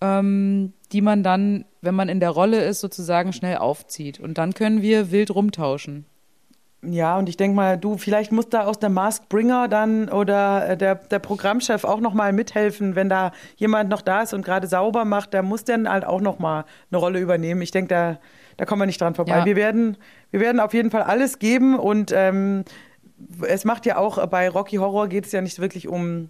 [0.01, 4.19] ähm, die man dann, wenn man in der Rolle ist, sozusagen schnell aufzieht.
[4.19, 6.05] Und dann können wir wild rumtauschen.
[6.87, 10.69] Ja, und ich denke mal, du, vielleicht muss da aus der Mask Bringer dann oder
[10.69, 14.67] äh, der, der Programmchef auch nochmal mithelfen, wenn da jemand noch da ist und gerade
[14.67, 17.61] sauber macht, der muss dann halt auch nochmal eine Rolle übernehmen.
[17.61, 18.19] Ich denke, da,
[18.57, 19.39] da kommen wir nicht dran vorbei.
[19.39, 19.45] Ja.
[19.45, 19.97] Wir, werden,
[20.31, 22.65] wir werden auf jeden Fall alles geben und ähm,
[23.47, 26.29] es macht ja auch, bei Rocky Horror geht es ja nicht wirklich um,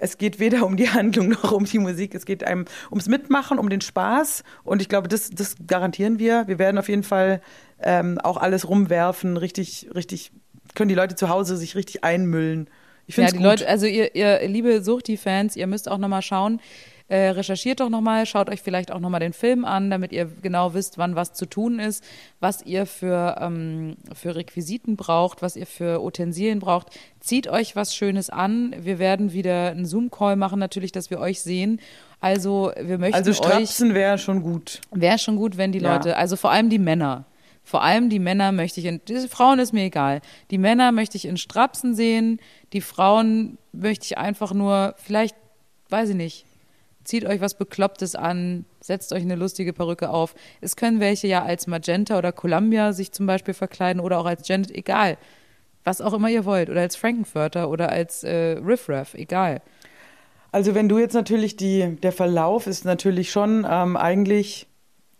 [0.00, 2.14] es geht weder um die Handlung noch um die Musik.
[2.14, 4.42] Es geht einem ums Mitmachen, um den Spaß.
[4.64, 6.48] Und ich glaube, das, das garantieren wir.
[6.48, 7.40] Wir werden auf jeden Fall
[7.82, 10.32] ähm, auch alles rumwerfen, richtig, richtig,
[10.74, 12.68] können die Leute zu Hause sich richtig einmüllen.
[13.06, 13.60] Ich Ja, finde die es gut.
[13.60, 16.60] Leute, also ihr, ihr liebe Suchti-Fans, ihr müsst auch nochmal schauen,
[17.10, 20.74] äh, recherchiert doch nochmal, schaut euch vielleicht auch nochmal den Film an, damit ihr genau
[20.74, 22.04] wisst, wann was zu tun ist,
[22.38, 26.86] was ihr für, ähm, für Requisiten braucht, was ihr für Utensilien braucht.
[27.18, 28.76] Zieht euch was Schönes an.
[28.78, 31.80] Wir werden wieder einen Zoom-Call machen, natürlich, dass wir euch sehen.
[32.20, 34.80] Also wir möchten also Strapsen wäre schon gut.
[34.92, 35.94] Wäre schon gut, wenn die Ja.
[35.94, 37.24] Leute, also vor allem die Männer.
[37.64, 40.20] Vor allem die Männer möchte ich in, die Frauen ist mir egal.
[40.52, 42.38] Die Männer möchte ich in Strapsen sehen.
[42.72, 45.34] Die Frauen möchte ich einfach nur, vielleicht,
[45.88, 46.46] weiß ich nicht,
[47.10, 50.34] zieht euch was Beklopptes an, setzt euch eine lustige Perücke auf.
[50.60, 54.46] Es können welche ja als Magenta oder Columbia sich zum Beispiel verkleiden oder auch als
[54.46, 55.18] Janet, egal.
[55.82, 56.70] Was auch immer ihr wollt.
[56.70, 59.60] Oder als Frankenfurter oder als äh, Riffraff, egal.
[60.52, 64.66] Also wenn du jetzt natürlich die, der Verlauf ist natürlich schon ähm, eigentlich,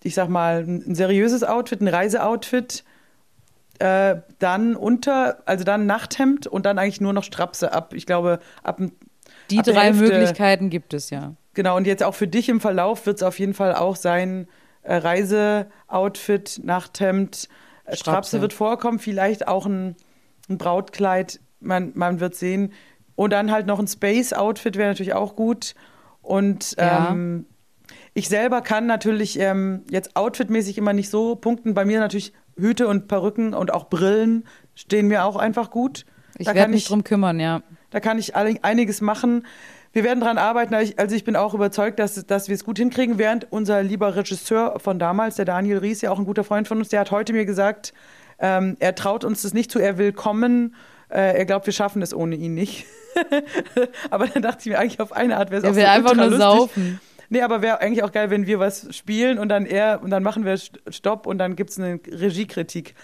[0.02, 2.84] ich sag mal, ein seriöses Outfit, ein Reiseoutfit,
[3.78, 8.38] äh, dann unter, also dann Nachthemd und dann eigentlich nur noch Strapse ab, ich glaube,
[8.62, 8.92] ab dem
[9.50, 11.34] Die drei Hälfte- Möglichkeiten gibt es ja.
[11.54, 14.46] Genau, und jetzt auch für dich im Verlauf wird es auf jeden Fall auch sein,
[14.82, 17.48] äh, Reiseoutfit, Nachthemd,
[17.84, 17.98] äh, Strapse.
[17.98, 19.96] Strapse wird vorkommen, vielleicht auch ein,
[20.48, 22.72] ein Brautkleid, man, man wird sehen.
[23.16, 25.74] Und dann halt noch ein Space-Outfit wäre natürlich auch gut.
[26.22, 27.10] Und Ja.
[27.10, 27.46] ähm,
[28.14, 31.74] ich selber kann natürlich ähm, jetzt outfitmäßig immer nicht so punkten.
[31.74, 34.44] Bei mir natürlich Hüte und Perücken und auch Brillen
[34.74, 36.06] stehen mir auch einfach gut.
[36.38, 37.62] Ich Da werde mich drum kümmern, ja.
[37.90, 39.46] da kann ich einiges machen.
[39.92, 40.74] Wir werden dran arbeiten.
[40.74, 43.18] Also ich- bin auch überzeugt, dass, dass wir es gut hinkriegen.
[43.18, 46.78] Während unser lieber Regisseur von damals, der Daniel Ries, ja auch ein guter Freund von
[46.78, 47.92] uns, der hat heute mir gesagt,
[48.38, 50.74] ähm, er traut uns das nicht zu, er will kommen.
[51.08, 52.86] Äh, er glaubt, wir schaffen es ohne ihn nicht.
[54.10, 56.26] aber dann dachte ich mir eigentlich auf eine Art wäre es auch so einfach nur
[56.26, 56.40] lustig.
[56.40, 57.00] saufen.
[57.28, 60.22] Nee, aber wäre eigentlich auch geil, wenn wir was spielen und dann er und dann
[60.22, 62.94] machen wir St- Stopp und dann gibt es eine Regiekritik.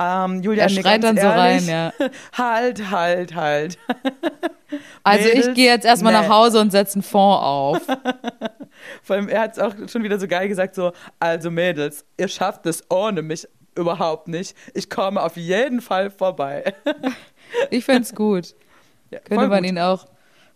[0.00, 1.92] Ähm, Julian, Er schreit dann so rein, ehrlich, ja.
[2.36, 3.78] Halt, halt, halt.
[5.02, 6.20] Also ich Mädels, gehe jetzt erstmal nee.
[6.20, 7.80] nach Hause und setze einen Fond auf.
[9.02, 12.28] Vor allem, er hat es auch schon wieder so geil gesagt, so, also Mädels, ihr
[12.28, 14.54] schafft es ohne mich überhaupt nicht.
[14.74, 16.74] Ich komme auf jeden Fall vorbei.
[17.70, 18.54] Ich find's gut.
[19.10, 19.70] Ja, Könnte man gut.
[19.70, 20.04] ihn auch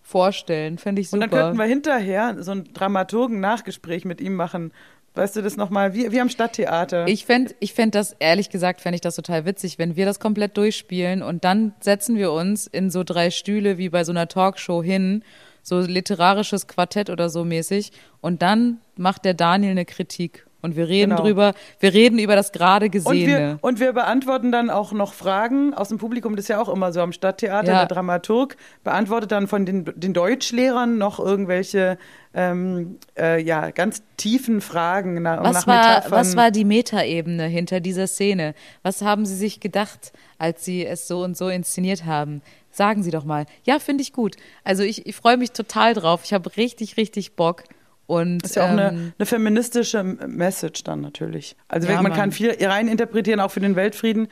[0.03, 0.77] vorstellen.
[0.77, 1.29] Fände ich Und super.
[1.29, 4.73] dann könnten wir hinterher so ein Dramaturgen-Nachgespräch mit ihm machen.
[5.15, 5.93] Weißt du das nochmal?
[5.93, 7.07] Wie, wie am Stadttheater.
[7.07, 10.21] ich fände ich fänd das, ehrlich gesagt, fände ich das total witzig, wenn wir das
[10.21, 14.29] komplett durchspielen und dann setzen wir uns in so drei Stühle wie bei so einer
[14.29, 15.23] Talkshow hin,
[15.63, 20.47] so literarisches Quartett oder so mäßig und dann macht der Daniel eine Kritik.
[20.63, 21.23] Und wir reden Genau.
[21.23, 23.59] drüber, wir reden über das gerade Und wir, Gesehene.
[23.61, 26.37] und wir beantworten dann auch noch Fragen aus dem Publikum.
[26.37, 27.67] Das ist ja auch immer so am Stadttheater.
[27.73, 27.79] Ja.
[27.81, 31.99] Der Dramaturg beantwortet dann von den, den Deutschlehrern noch irgendwelche
[32.35, 36.13] ähm, äh, ja, ganz tiefen Fragen nach, Was nach war, Metaphern.
[36.13, 38.55] was war die Metaebene hinter dieser Szene?
[38.83, 42.41] Was haben Sie sich gedacht, als Sie es so und so inszeniert haben?
[42.71, 43.45] Sagen Sie doch mal.
[43.65, 44.37] Ja, finde ich gut.
[44.65, 46.23] Also ich, ich freue mich total drauf.
[46.25, 47.65] Ich habe richtig, richtig Bock.
[48.07, 51.57] Und Das ist ja auch eine, ähm, eine feministische Message dann natürlich.
[51.69, 52.13] Also Ja, man Mann.
[52.13, 54.29] kann viel rein interpretieren, auch für den Weltfrieden.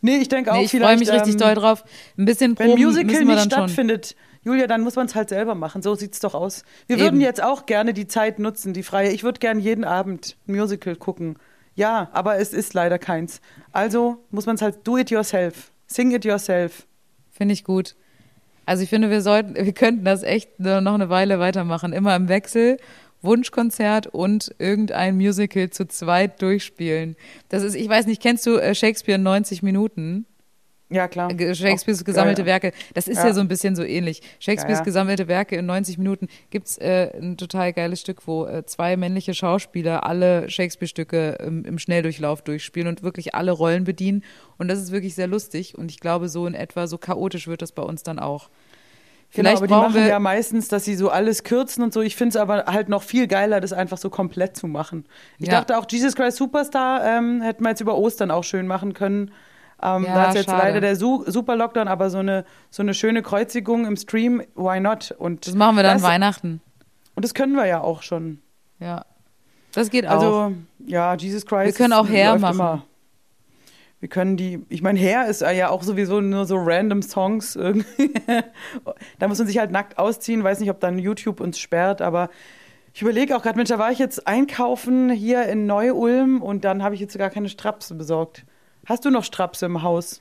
[0.00, 1.82] Nee, ich denke auch nee, ich freue mich richtig ähm, doll drauf.
[2.18, 3.68] Ein bisschen Wenn proben Musical müssen wir nicht dann schon.
[3.68, 5.80] stattfindet, Julia, dann muss man es halt selber machen.
[5.80, 6.62] So sieht's doch aus.
[6.86, 7.04] Wir Eben.
[7.06, 9.10] würden jetzt auch gerne die Zeit nutzen, die freie.
[9.12, 11.36] Ich würde gerne jeden Abend ein Musical gucken.
[11.74, 13.40] Ja, aber es ist leider keins.
[13.72, 15.72] Also muss man es halt do it yourself.
[15.86, 16.86] Sing it yourself.
[17.30, 17.96] Finde ich gut.
[18.66, 21.92] Also ich finde, wir sollten, wir könnten das echt noch eine Weile weitermachen.
[21.92, 22.78] Immer im Wechsel.
[23.24, 27.16] Wunschkonzert und irgendein Musical zu zweit durchspielen.
[27.48, 30.26] Das ist, ich weiß nicht, kennst du äh, Shakespeare in 90 Minuten?
[30.94, 31.28] Ja, klar.
[31.28, 32.52] Äh, Shakespeares Auch- gesammelte ja, ja.
[32.52, 33.26] Werke, das ist ja.
[33.26, 33.34] Ja.
[33.34, 34.22] so ein bisschen so ähnlich.
[34.38, 38.96] Shakespeares gesammelte Werke in 90 Minuten gibt's äh, ein total geiles Stück, wo äh, zwei
[38.96, 44.22] männliche Schauspieler alle Shakespeare-Stücke im, im Schnelldurchlauf durchspielen und wirklich alle Rollen bedienen.
[44.56, 45.76] Und das ist wirklich sehr lustig.
[45.76, 48.48] Und ich glaube, so in etwa, so chaotisch wird das bei uns dann auch.
[49.32, 51.92] Genau, Vielleicht aber die brauchen machen wir, ja meistens, dass sie so alles kürzen und
[51.92, 52.02] so.
[52.02, 55.06] Ich finde es aber halt noch viel geiler, das einfach so komplett zu machen.
[55.40, 58.94] Ich dachte auch, Jesus Christ Superstar ähm, hätten wir jetzt über Ostern auch schön machen
[58.94, 59.32] können.
[59.84, 60.62] Ähm, Ja, da ist jetzt schade.
[60.62, 64.80] leider der Su Super Lockdown, aber so eine, so eine schöne Kreuzigung im Stream, why
[64.80, 65.14] not?
[65.18, 66.62] Und das machen wir dann das, Weihnachten.
[67.14, 68.38] Und das können wir ja auch schon.
[68.80, 69.04] Ja.
[69.72, 70.12] Das geht auch.
[70.12, 70.52] Also,
[70.86, 71.66] ja, Jesus Christ.
[71.66, 72.54] Wir können auch Hair machen.
[72.54, 72.82] Immer.
[74.00, 78.12] Wir können die, ich meine, Hair ist ja auch sowieso nur so random Songs irgendwie.
[79.18, 80.44] da muss man sich halt nackt ausziehen.
[80.44, 82.28] Weiß nicht, ob dann YouTube uns sperrt, aber
[82.92, 86.82] ich überlege auch gerade, Mensch, da war ich jetzt einkaufen hier in Neu-Ulm und dann
[86.82, 88.44] habe ich jetzt gar keine Strapse besorgt.
[88.86, 90.20] Hast du noch Strapse im Haus?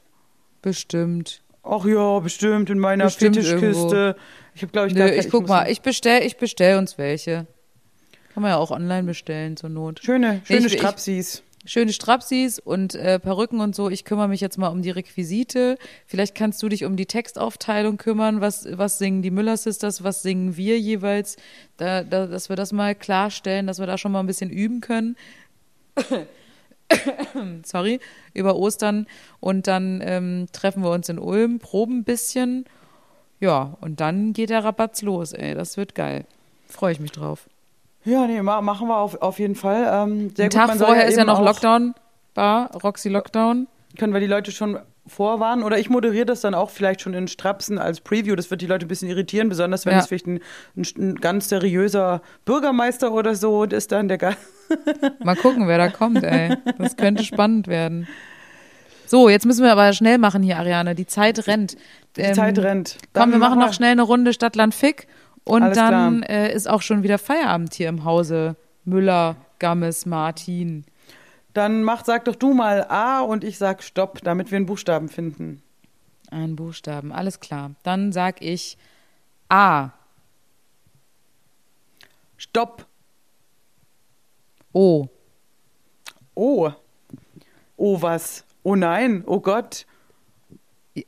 [0.61, 1.41] Bestimmt.
[1.63, 4.15] Ach ja, bestimmt in meiner Bestimmt Fetischkiste.
[4.55, 5.19] Ich habe, glaube ich, Nö, gar keine.
[5.21, 7.47] ich guck muss- mal, ich bestell, ich bestell uns welche.
[8.33, 10.01] Kann man ja auch online bestellen zur Not.
[10.03, 11.43] Schöne, schöne ich- ich- Strapsis.
[11.65, 13.89] Schöne Strapsis und äh, Perücken und so.
[13.89, 15.77] Ich kümmere mich jetzt mal um die Requisite.
[16.05, 18.41] Vielleicht kannst du dich um die Textaufteilung kümmern.
[18.41, 20.03] Was, was singen die Müller Sisters?
[20.03, 21.37] Was singen wir jeweils?
[21.77, 24.81] Da, da, dass wir das mal klarstellen, dass wir da schon mal ein bisschen üben
[24.81, 25.15] können.
[27.63, 27.99] Sorry,
[28.33, 29.07] über Ostern.
[29.39, 32.65] Und dann ähm, treffen wir uns in Ulm, proben ein bisschen.
[33.39, 35.53] Ja, und dann geht der Rabatz los, ey.
[35.53, 36.25] Das wird geil.
[36.67, 37.47] Freue ich mich drauf.
[38.05, 39.87] Ja, nee, ma machen wir auf, auf jeden Fall.
[39.91, 40.51] Ähm, gut.
[40.51, 41.93] Tag soll vorher ist ja noch Lockdown.
[42.33, 43.67] Bar, Roxy Lockdown.
[43.97, 47.27] können wir die Leute schon vorwarnen oder ich moderiere das dann auch vielleicht schon in
[47.27, 48.35] Strapsen als Preview.
[48.35, 49.99] Das wird die Leute ein bisschen irritieren, besonders wenn Ja.
[49.99, 50.39] es vielleicht ein,
[50.77, 54.37] ein, ein ganz seriöser Bürgermeister oder so ist dann der Gast.
[55.23, 56.55] Mal gucken, wer da kommt, ey.
[56.77, 58.07] Das könnte spannend werden.
[59.05, 60.95] So, jetzt müssen wir aber schnell machen hier, Ariane.
[60.95, 61.75] Die Zeit rennt.
[62.15, 62.97] Die Ähm, Zeit rennt.
[63.13, 65.07] Komm, Dann wir machen noch schnell eine Runde Stadtland Fick
[65.43, 70.85] und Alles dann äh, ist auch schon wieder Feierabend hier im Hause Müller, Gammes, Martin.
[71.53, 75.07] Dann mach, sag doch du mal A und ich sag Stopp, damit wir einen Buchstaben
[75.09, 75.61] finden.
[76.31, 77.71] Ein Buchstaben, alles klar.
[77.83, 78.77] Dann sag ich
[79.49, 79.89] A,
[82.37, 82.85] Stopp.
[84.73, 85.07] O,
[86.35, 86.71] Oh.
[87.77, 88.43] Oh was?
[88.63, 89.23] Oh nein.
[89.27, 89.85] Oh Gott.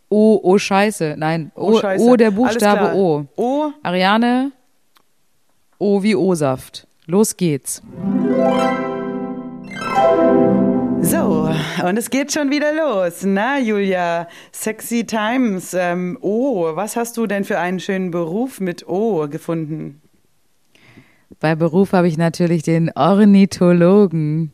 [0.10, 1.16] O, O Scheiße.
[1.18, 2.04] Nein, O, Oh, Scheiße.
[2.06, 2.96] o der Buchstabe.
[2.96, 3.26] O.
[3.36, 3.72] O.
[3.82, 4.52] Ariane,
[5.80, 6.88] O wie O-Saft.
[7.08, 7.82] Los geht's.
[11.84, 13.24] und es geht schon wieder los.
[13.24, 15.74] Na, Julia, sexy times.
[15.74, 20.02] Ähm, oh, was hast du denn für einen schönen Beruf mit O gefunden?
[21.40, 24.52] Bei Beruf habe ich natürlich den Ornithologen.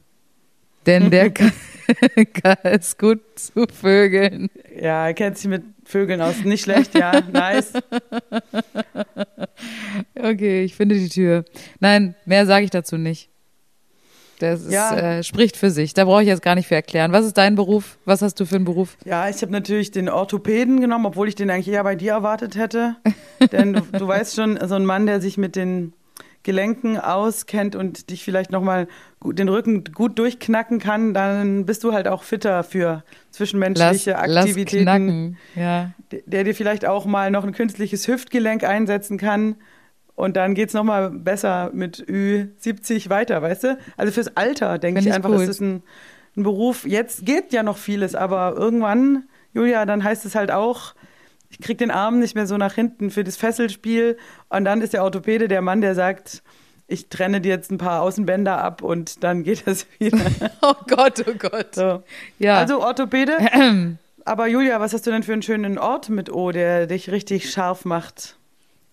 [0.86, 1.52] Denn der kann,
[2.34, 4.50] kann es gut zu Vögeln.
[4.80, 6.44] Ja, er kennt sich mit Vögeln aus.
[6.44, 7.22] Nicht schlecht, ja.
[7.32, 7.74] Nice.
[10.16, 11.46] Okay, ich finde die Tür.
[11.80, 13.31] Nein, mehr sage ich dazu nicht.
[14.42, 14.96] Das ist, Ja.
[14.96, 15.94] äh, spricht für sich.
[15.94, 17.12] Da brauche ich jetzt gar nicht für erklären.
[17.12, 17.98] Was ist dein Beruf?
[18.06, 18.98] Was hast du für einen Beruf?
[19.06, 22.56] Ja, ich habe natürlich den Orthopäden genommen, obwohl ich den eigentlich eher bei dir erwartet
[22.56, 22.96] hätte.
[23.52, 25.94] Denn du, du weißt schon, so ein Mann, der sich mit den
[26.44, 28.88] Gelenken auskennt und dich vielleicht nochmal
[29.24, 34.84] den Rücken gut durchknacken kann, dann bist du halt auch fitter für zwischenmenschliche lass Aktivitäten.
[34.84, 35.38] knacken.
[35.56, 35.92] Ja.
[36.26, 39.56] der dir vielleicht auch mal noch ein künstliches Hüftgelenk einsetzen kann.
[40.22, 43.78] Und dann geht's noch mal besser mit Ü70 weiter, weißt du?
[43.98, 45.42] Also fürs Alter, denke ich ich einfach, cool.
[45.42, 45.82] ist es ein,
[46.38, 46.86] ein Beruf.
[46.86, 49.24] Jetzt geht ja noch vieles, aber irgendwann,
[49.56, 50.94] Julia, dann heißt es halt auch,
[51.50, 54.16] ich krieg den Arm nicht mehr so nach hinten für das Fesselspiel.
[54.50, 56.44] Und dann ist der Orthopäde der Mann, der sagt,
[56.86, 60.20] ich trenne dir jetzt ein paar Außenbänder ab und dann geht das wieder.
[60.62, 61.74] Oh Gott, oh Gott.
[61.74, 62.04] So.
[62.38, 62.60] Ja.
[62.60, 63.40] Also Orthopäde.
[64.26, 67.50] Aber Julia, was hast du denn für einen schönen Ort mit O, der dich richtig
[67.50, 68.38] scharf macht?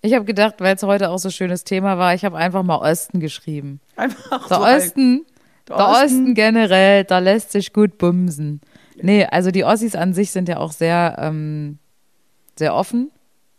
[0.01, 2.63] Ich habe gedacht, weil es heute auch so ein schönes Thema war, ich habe einfach
[2.63, 3.81] mal Osten geschrieben.
[3.97, 5.27] Einfach Der so Osten,
[5.69, 6.05] Der der Osten.
[6.05, 8.61] Osten generell, da lässt sich gut bumsen.
[9.01, 11.79] Nee, also die Ossis an sich sind ja auch sehr, ähm,
[12.57, 13.11] sehr offen.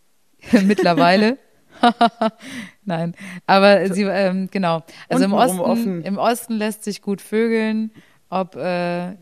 [0.64, 1.38] Mittlerweile.
[2.84, 3.14] Nein,
[3.46, 4.82] aber sie, ähm, genau.
[5.08, 6.02] Also im Osten, offen?
[6.02, 7.90] im Osten lässt sich gut vögeln,
[8.28, 9.14] ob, äh,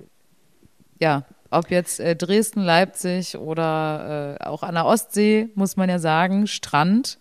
[1.00, 5.98] ja, ob jetzt äh, Dresden, Leipzig oder äh, auch an der Ostsee, muss man ja
[5.98, 7.18] sagen, Strand.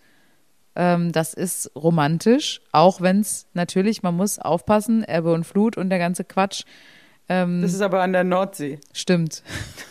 [0.76, 5.90] Ähm, das ist romantisch, auch wenn es natürlich, man muss aufpassen, Ebbe und Flut und
[5.90, 6.62] der ganze Quatsch.
[7.30, 8.78] Ähm, Das ist aber an der Nordsee.
[8.92, 9.42] stimmt.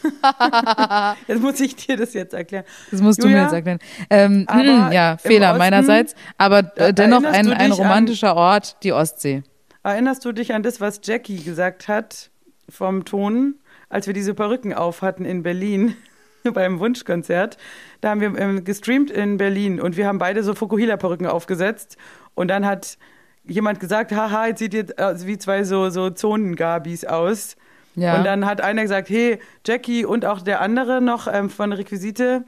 [1.27, 2.63] Jetzt muss ich dir das jetzt erklären.
[2.91, 3.79] Das musst du mir Julia, jetzt erklären.
[4.09, 8.35] Ähm, aber ja, im Fehler Osten- meinerseits, aber äh, dennoch ein, ein dich an- romantischer
[8.35, 9.43] Ort, die Ostsee.
[9.83, 12.29] Erinnerst du dich an das, was Jackie gesagt hat
[12.69, 13.55] vom Ton,
[13.89, 15.95] als wir diese Perücken auf hatten in Berlin
[16.53, 17.57] beim Wunschkonzert?
[18.01, 21.97] Da haben wir ähm, gestreamt in Berlin und wir haben beide so Fukuhila-Perücken aufgesetzt
[22.35, 22.97] und dann hat
[23.45, 27.55] jemand gesagt, haha, jetzt sieht ihr äh, wie zwei so, so Zonengabis aus.
[27.95, 28.17] Ja.
[28.17, 32.43] Und dann hat einer gesagt, hey, Jackie und auch der andere noch ähm, von Requisite,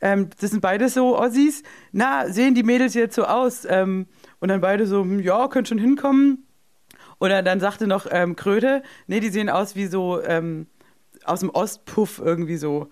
[0.00, 1.62] ähm, das sind beide so Ossis.
[1.92, 3.66] Na, sehen die Mädels jetzt so aus?
[3.68, 4.06] Ähm,
[4.40, 6.46] und dann beide so, hm, ja, könnt schon hinkommen.
[7.20, 10.66] Oder dann sagte noch ähm, Kröte, nee, die sehen aus wie so ähm,
[11.24, 12.88] aus dem Ostpuff irgendwie so.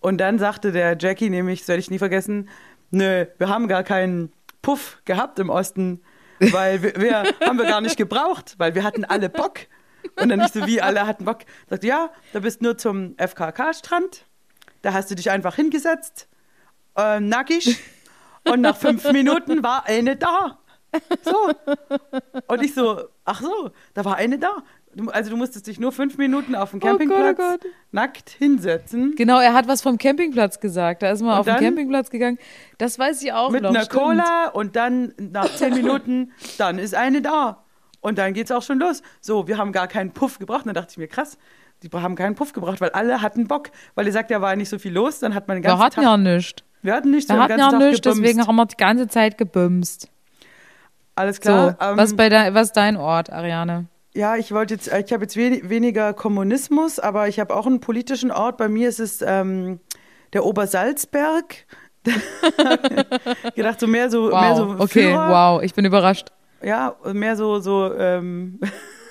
[0.00, 2.48] Und dann sagte der Jackie nämlich, das werde ich nie vergessen,
[2.90, 6.02] nö, wir haben gar keinen Puff gehabt im Osten,
[6.38, 9.60] weil wir, wir haben wir gar nicht gebraucht, weil wir hatten alle Bock.
[10.20, 11.40] Und dann nicht so wie alle hatten Bock.
[11.68, 14.24] Sagte, ja, da bist nur zum FKK-Strand,
[14.82, 16.28] da hast du dich einfach hingesetzt,
[16.96, 17.80] äh, nackig,
[18.44, 20.58] und nach fünf Minuten war eine da.
[21.22, 21.50] So.
[22.46, 24.62] Und ich so, ach so, da war eine da.
[24.94, 27.60] Du, also du musstest dich nur fünf Minuten auf dem Oh Gott, oh Campingplatz Gott.
[27.92, 29.14] nackt hinsetzen.
[29.14, 31.02] Genau, er hat was vom Campingplatz gesagt.
[31.02, 31.56] Da ist man Und auf den?
[31.56, 32.38] Campingplatz gegangen.
[32.78, 33.70] Das weiß ich auch mit noch.
[33.70, 34.02] einer stimmt.
[34.02, 37.64] Cola und dann nach zehn Minuten, dann ist eine da.
[38.00, 39.02] Und dann geht's auch schon los.
[39.20, 40.60] So, wir haben gar keinen Puff gebraucht.
[40.64, 41.36] Und dann dachte ich mir, krass,
[41.82, 43.70] die haben keinen Puff gebraucht, weil alle hatten Bock.
[43.96, 45.84] Weil ihr sagt, ja, war nicht so viel los, dann hat man den Wir ganzen
[45.84, 46.04] hatten Tag...
[46.04, 46.62] ja nichts.
[46.80, 50.08] wir hatten nichts, Wir hatten ja Tag nichts, deswegen haben wir die ganze Zeit gebümst.
[51.16, 51.76] Alles So, klar.
[51.80, 53.86] ähm, was, bei de, was ist dein Ort, Ariane?
[54.14, 57.80] Ja, ich wollte jetzt, ich habe jetzt weni- weniger Kommunismus, aber ich habe auch einen
[57.80, 58.56] politischen Ort.
[58.56, 59.80] Bei mir ist es ähm,
[60.32, 61.66] der Obersalzberg.
[63.54, 65.28] gedacht, so mehr so, Wow, mehr so okay, Führer.
[65.56, 66.28] wow, ich bin überrascht.
[66.62, 68.60] Ja, mehr so, so ähm,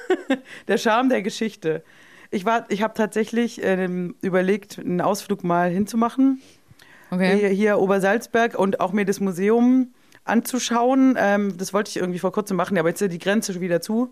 [0.68, 1.84] der Charme der Geschichte.
[2.32, 6.42] Ich war, ich habe tatsächlich ähm, überlegt, einen Ausflug mal hinzumachen.
[7.12, 7.38] Okay.
[7.38, 9.94] Hier, hier Obersalzberg und auch mir das Museum
[10.26, 11.16] anzuschauen.
[11.18, 13.82] Ähm, das wollte ich irgendwie vor kurzem machen, aber jetzt ist die Grenze schon wieder
[13.82, 14.12] zu.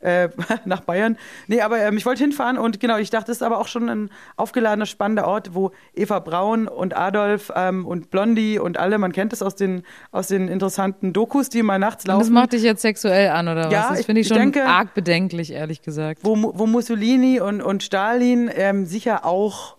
[0.00, 0.28] Äh,
[0.66, 1.16] nach Bayern.
[1.46, 3.88] Nee, aber ähm, ich wollte hinfahren und genau, ich dachte, das ist aber auch schon
[3.88, 9.12] ein aufgeladener, spannender Ort, wo Eva Braun und Adolf ähm, und Blondie und alle, man
[9.12, 12.32] kennt das aus den, aus den interessanten Dokus, die immer nachts Und das laufen.
[12.34, 13.98] macht dich jetzt sexuell an, oder Ja, was?
[13.98, 16.20] Das finde ich ich schon denke- arg bedenklich, ehrlich gesagt.
[16.22, 19.78] wo, wo Mussolini und, und Stalin ähm, sicher auch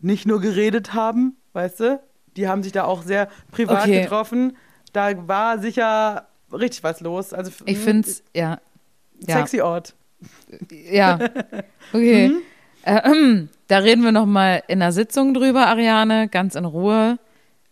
[0.00, 2.00] nicht nur geredet haben, weißt du?
[2.36, 4.02] Die haben sich da auch sehr privat Okay.
[4.02, 4.56] getroffen.
[4.94, 7.34] Da war sicher richtig was los.
[7.34, 8.58] Also Ich mh, finde es, ja.
[9.26, 9.36] Ja.
[9.38, 9.94] sexy Ort.
[10.90, 11.18] Ja.
[11.92, 12.28] Okay.
[12.28, 12.38] Mhm.
[12.82, 17.18] Äh, da reden wir nochmal in einer Sitzung drüber, Ariane, ganz in Ruhe,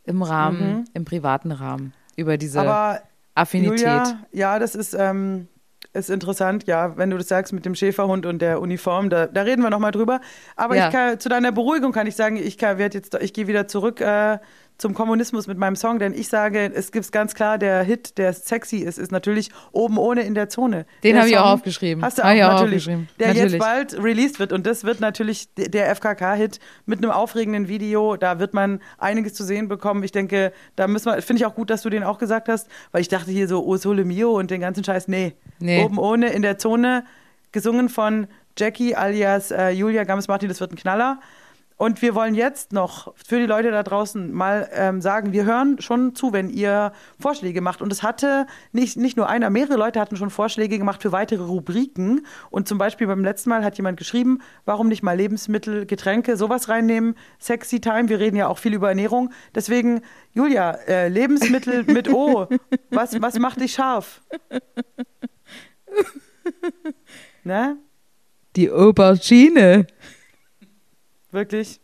[0.05, 2.69] im Rahmen, im privaten Rahmen, über diese Mhm.
[2.69, 3.01] Aber
[3.35, 3.81] Affinität.
[3.81, 5.49] Julia, ja, das ist, ähm,
[5.93, 9.43] ist interessant, ja, wenn du das sagst mit dem Schäferhund und der Uniform, da, da
[9.43, 10.21] reden wir nochmal drüber.
[10.57, 10.87] Aber Ja.
[10.89, 13.67] ich kann, zu deiner Beruhigung kann ich sagen, ich kann, werd jetzt, ich gehe wieder
[13.69, 14.39] zurück äh,
[14.83, 18.33] zum Kommunismus mit meinem Song, denn ich sage, es gibt ganz klar, der Hit, der
[18.33, 20.87] sexy ist, ist natürlich oben ohne in der Zone.
[21.05, 22.05] Den habe ich auch aufgeschrieben.
[22.05, 22.83] Hast du auch auch natürlich.
[22.83, 23.09] aufgeschrieben.
[23.21, 23.53] Der Natürlich.
[23.53, 28.17] jetzt bald released wird und das wird natürlich der FKK-Hit mit einem aufregenden Video.
[28.17, 30.03] Da wird man einiges zu sehen bekommen.
[30.03, 32.69] Ich denke, da müssen wir, finde ich auch gut, dass du den auch gesagt hast,
[32.91, 35.07] weil ich dachte hier so, oh Sole Mio und den ganzen Scheiß.
[35.07, 35.35] Nee.
[35.61, 35.85] Nee.
[35.85, 37.05] Oben ohne in der Zone,
[37.53, 38.27] gesungen von
[38.59, 41.21] Jackie alias äh, Julia Gammes-Martin, das wird ein Knaller.
[41.83, 45.81] Und wir wollen jetzt noch für die Leute da draußen mal ähm, sagen, wir hören
[45.81, 47.83] schon zu, wenn ihr Vorschläge macht.
[47.83, 51.43] Und es hatte nicht, nicht nur einer, mehrere Leute hatten schon Vorschläge gemacht für weitere
[51.43, 52.25] Rubriken.
[52.51, 56.69] Und zum Beispiel beim letzten Mal hat jemand geschrieben, warum nicht mal Lebensmittel, Getränke, sowas
[56.69, 57.17] reinnehmen.
[57.41, 59.33] Sexy Time, wir reden ja auch viel über Ernährung.
[59.53, 60.03] Deswegen,
[60.35, 62.47] Julia, äh, Lebensmittel mit O,
[62.91, 64.23] was, was macht dich scharf?
[67.43, 67.77] Ne?
[68.55, 69.89] Die Aubergine.
[71.33, 71.81] Wirklich?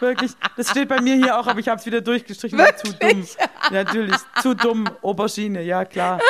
[0.00, 0.32] Wirklich?
[0.56, 2.58] Das steht bei mir hier auch, aber ich habe es wieder durchgestrichen.
[2.82, 3.26] Zu dumm.
[3.70, 4.88] Natürlich, zu dumm.
[5.02, 6.20] Aubergine, ja klar.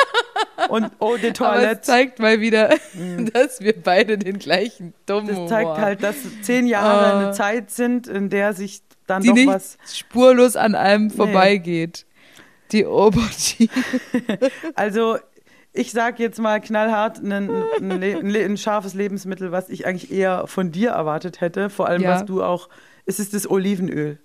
[0.69, 1.81] und Eau de Aber es Toilette.
[1.81, 2.69] zeigt mal wieder,
[3.33, 5.81] dass wir beide den gleichen dummen Das Humor zeigt haben.
[5.81, 7.19] halt, dass zehn Jahre Oh.
[7.19, 9.77] eine Zeit sind, in der sich dann die doch was.
[9.93, 12.05] spurlos an einem vorbeigeht.
[12.71, 13.69] Die Aubergine.
[14.75, 15.17] Also
[15.73, 17.49] ich sag jetzt mal knallhart ein, ein,
[17.99, 21.69] Le- ein, Le- ein scharfes Lebensmittel, was ich eigentlich eher von dir erwartet hätte.
[21.69, 22.11] Vor allem, Ja.
[22.15, 22.67] was du auch.
[23.05, 24.19] Es ist das Olivenöl.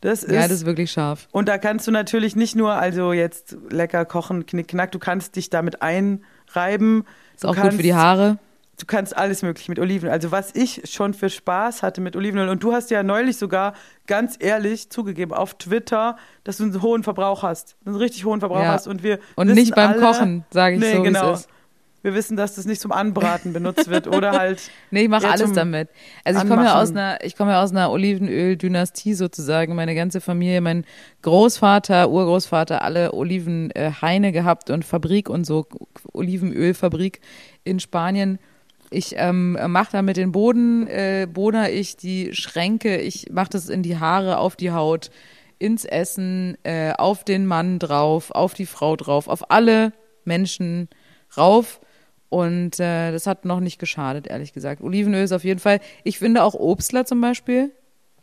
[0.00, 0.32] Das ist.
[0.34, 1.28] Ja, das ist wirklich scharf.
[1.32, 5.36] und da kannst du natürlich nicht nur also jetzt lecker kochen, knick, knack, du kannst
[5.36, 7.04] dich damit einreiben.
[7.34, 8.38] Ist du auch kannst, gut für die Haare.
[8.78, 10.12] Du kannst alles möglich mit Olivenöl.
[10.12, 12.48] Also was ich schon für Spaß hatte mit Olivenöl.
[12.48, 13.74] Und du hast ja neulich sogar
[14.06, 17.76] ganz ehrlich zugegeben auf Twitter, dass du einen hohen Verbrauch hast.
[17.86, 18.72] Einen richtig hohen Verbrauch Ja.
[18.72, 18.88] hast.
[18.88, 21.38] Und wir Und nicht beim alle, Kochen, sage ich nee, so, genau.
[22.02, 24.60] Wir wissen, dass das nicht zum Anbraten benutzt wird oder halt.
[24.90, 25.88] Nee, ich mache alles damit.
[26.22, 29.74] Also ich komme ja aus einer, ich komme ja aus einer Olivenöl-Dynastie sozusagen.
[29.74, 30.84] Meine ganze Familie, mein
[31.22, 35.66] Großvater, Urgroßvater, alle Olivenhaine gehabt und Fabrik und so
[36.12, 37.20] Olivenölfabrik
[37.62, 38.38] in Spanien.
[38.94, 43.68] Ich ähm, mache da mit den Boden, äh, bohner ich die Schränke, ich mache das
[43.68, 45.10] in die Haare, auf die Haut,
[45.58, 49.92] ins Essen, äh, auf den Mann drauf, auf die Frau drauf, auf alle
[50.24, 50.88] Menschen
[51.36, 51.80] rauf.
[52.28, 54.80] Und äh, das hat noch nicht geschadet, ehrlich gesagt.
[54.80, 55.80] Olivenöl ist auf jeden Fall.
[56.04, 57.72] Ich finde auch Obstler zum Beispiel,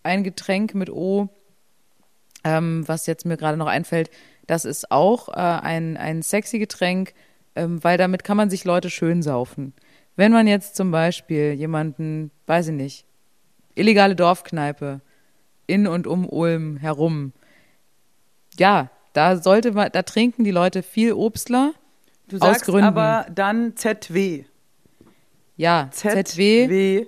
[0.03, 1.27] ein Getränk mit O,
[2.45, 4.09] ähm, was jetzt mir gerade noch einfällt,
[4.47, 7.13] das ist auch äh, ein, ein sexy Getränk,
[7.57, 9.73] ähm, weil damit kann man sich Leute schön saufen.
[10.15, 13.05] Wenn man jetzt zum Beispiel jemanden, weiß ich nicht,
[13.75, 15.01] illegale Dorfkneipe
[15.67, 17.33] in und um Ulm herum,
[18.57, 21.73] ja, da sollte man, da trinken die Leute viel Obstler.
[22.27, 22.85] Du sagst Gründen.
[22.85, 24.45] aber dann ZW.
[25.57, 27.07] Ja, ZW ZW.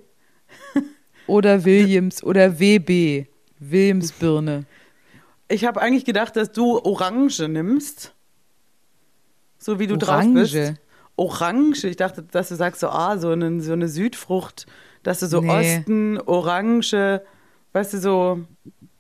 [1.28, 3.28] oder Williams oder WB,
[3.60, 4.66] Williamsbirne.
[5.48, 8.14] Ich habe eigentlich gedacht, dass du Orange nimmst.
[9.58, 10.52] So wie du drauf Orange?
[10.52, 10.74] bist.
[11.16, 11.86] Orange.
[11.88, 14.66] Ich dachte, dass du sagst so, ah, so eine, so eine Südfrucht,
[15.04, 15.78] dass du so Nee.
[15.78, 17.22] Osten, Orange,
[17.74, 18.40] weißt du, so,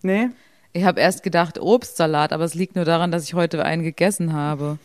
[0.01, 0.30] nee?
[0.74, 4.34] Ich habe erst gedacht Obstsalat, aber es liegt nur daran, dass ich heute einen gegessen
[4.34, 4.80] habe.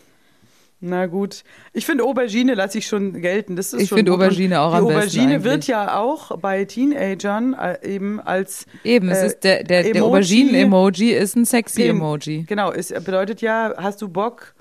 [0.81, 1.43] Na gut.
[1.73, 3.57] Ich finde Aubergine lasse ich schon gelten.
[3.57, 4.13] Das ist Ich schon finde.
[4.13, 9.09] Aubergine auch Die am besten Aubergine wird ja auch bei Teenagern äh, eben als Eben,
[9.09, 12.45] es äh, ist der, der, der Emoji- Auberginen-Emoji ist ein sexy Emoji.
[12.47, 14.55] Genau, es bedeutet ja, hast du Bock,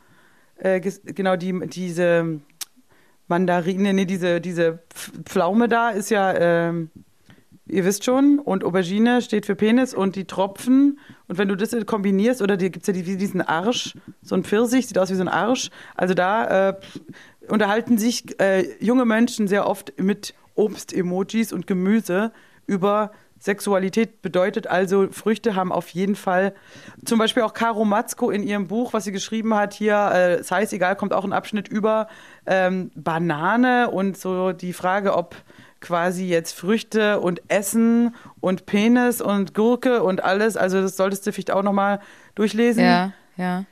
[0.58, 2.40] äh, genau, die, diese
[3.28, 6.90] Mandarine, nee, diese, diese Pf- Pflaume da ist ja, ähm,
[7.68, 11.00] ihr wisst schon, und Aubergine steht für Penis und die Tropfen.
[11.28, 14.88] Und wenn du das kombinierst, oder gibt es ja die, diesen Arsch, so ein Pfirsich,
[14.88, 15.70] sieht aus wie so ein Arsch.
[15.96, 16.74] Also da äh,
[17.50, 22.32] unterhalten sich äh, junge Menschen sehr oft mit Obst-Emojis und Gemüse
[22.66, 26.54] über Sexualität bedeutet also, Früchte haben auf jeden Fall,
[27.06, 30.52] zum Beispiel auch Caro Matzko in ihrem Buch, was sie geschrieben hat, hier, äh, es
[30.52, 32.08] heißt, egal, kommt auch ein Abschnitt über
[32.46, 35.36] ähm, Banane und so die Frage, ob
[35.80, 41.32] quasi jetzt Früchte und Essen und Penis und Gurke und alles, also das solltest du
[41.32, 42.00] vielleicht auch nochmal
[42.36, 42.84] durchlesen.
[42.84, 43.66] Ja, ja.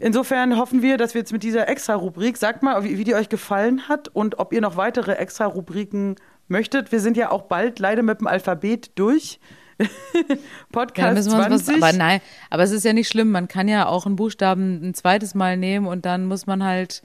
[0.00, 3.28] Insofern hoffen wir, dass wir jetzt mit dieser Extra-Rubrik, sagt mal, wie, wie die euch
[3.28, 6.14] gefallen hat und ob ihr noch weitere Extra-Rubriken
[6.48, 6.92] möchtet.
[6.92, 9.40] Wir sind ja auch bald leider mit dem Alphabet durch.
[9.80, 10.36] Ja,
[10.72, 11.68] Podcast 20.
[11.68, 12.20] was, aber nein,
[12.50, 13.30] aber es ist ja nicht schlimm.
[13.30, 17.04] Man kann ja auch einen Buchstaben ein zweites Mal nehmen und dann muss man halt,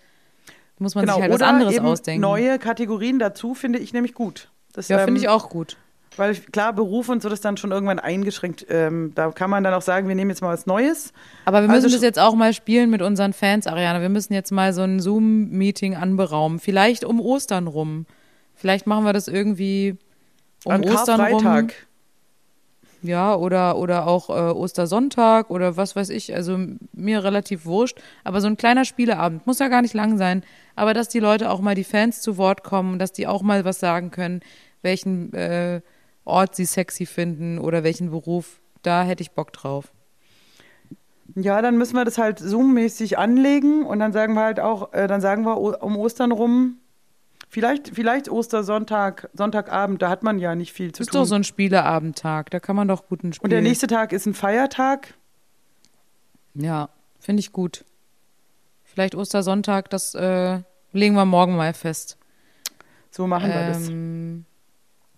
[0.80, 2.22] muss man genau, sich halt was anderes ausdenken.
[2.22, 4.50] neue Kategorien dazu finde ich nämlich gut.
[4.74, 5.78] Das, ja, finde ähm, ich auch gut.
[6.18, 8.66] Weil klar, Beruf und so, das dann schon irgendwann eingeschränkt.
[8.70, 11.12] Ähm, da kann man dann auch sagen, wir nehmen jetzt mal was Neues.
[11.46, 14.02] Aber wir müssen also das jetzt auch mal spielen mit unseren Fans, Ariane.
[14.02, 16.60] Wir müssen jetzt mal so ein Zoom-Meeting anberaumen.
[16.60, 18.06] Vielleicht um Ostern rum.
[18.64, 19.98] Vielleicht machen wir das irgendwie
[20.64, 21.68] um An Ostern rum.
[23.02, 26.34] Ja, oder, oder auch äh, Ostersonntag oder was weiß ich.
[26.34, 26.58] Also
[26.94, 28.00] mir relativ wurscht.
[28.24, 30.46] Aber so ein kleiner Spieleabend muss ja gar nicht lang sein.
[30.78, 33.66] Aber dass die Leute auch mal die Fans zu Wort kommen, dass die auch mal
[33.66, 34.40] was sagen können,
[34.82, 35.82] welchen äh,
[36.24, 38.62] Ort sie sexy finden oder welchen Beruf.
[38.82, 39.92] Da hätte ich Bock drauf.
[41.36, 45.08] Ja, dann müssen wir das halt Zoom-mäßig anlegen und dann sagen wir halt auch, äh,
[45.08, 46.78] dann sagen wir um Ostern rum,
[47.54, 51.22] vielleicht, vielleicht Ostersonntag, Sonntagabend, da hat man ja nicht viel zu Das ist tun.
[51.22, 52.50] doch so ein Spieleabendtag.
[52.50, 53.46] Da kann man doch guten Spiel.
[53.46, 55.14] und der nächste Tag ist ein Feiertag.
[56.56, 56.90] Ja,
[57.20, 57.86] finde ich gut.
[58.84, 60.60] Vielleicht Ostersonntag, das äh,
[60.92, 62.18] legen wir morgen mal fest.
[63.12, 63.88] So machen wir das.
[63.90, 64.46] Ähm,